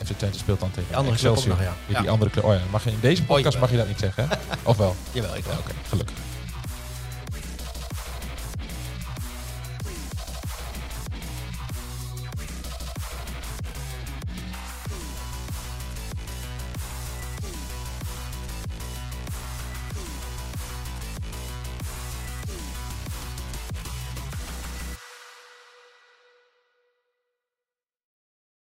FC 0.07 0.13
Twente 0.17 0.39
speelt 0.39 0.61
dan 0.61 0.71
tegen 0.71 0.89
Die 0.89 0.97
andere 0.97 1.15
Excelsior. 1.15 1.49
nog, 1.57 1.65
ja. 1.65 1.73
Die, 1.87 2.03
Ja. 2.03 2.11
andere 2.11 2.31
club. 2.31 2.45
Oh 2.45 2.55
ja, 2.55 2.61
mag 2.71 2.85
je, 2.85 2.91
in 2.91 3.01
deze 3.01 3.25
podcast 3.25 3.59
mag 3.59 3.71
je 3.71 3.77
dat 3.77 3.89
niet 3.89 3.99
zeggen, 3.99 4.29
hè? 4.29 4.37
Of 4.71 4.77
wel? 4.77 4.97
Jawel, 5.13 5.37
ik 5.37 5.45
wel. 5.45 5.57
Oké, 5.59 5.73
gelukkig. 5.89 6.15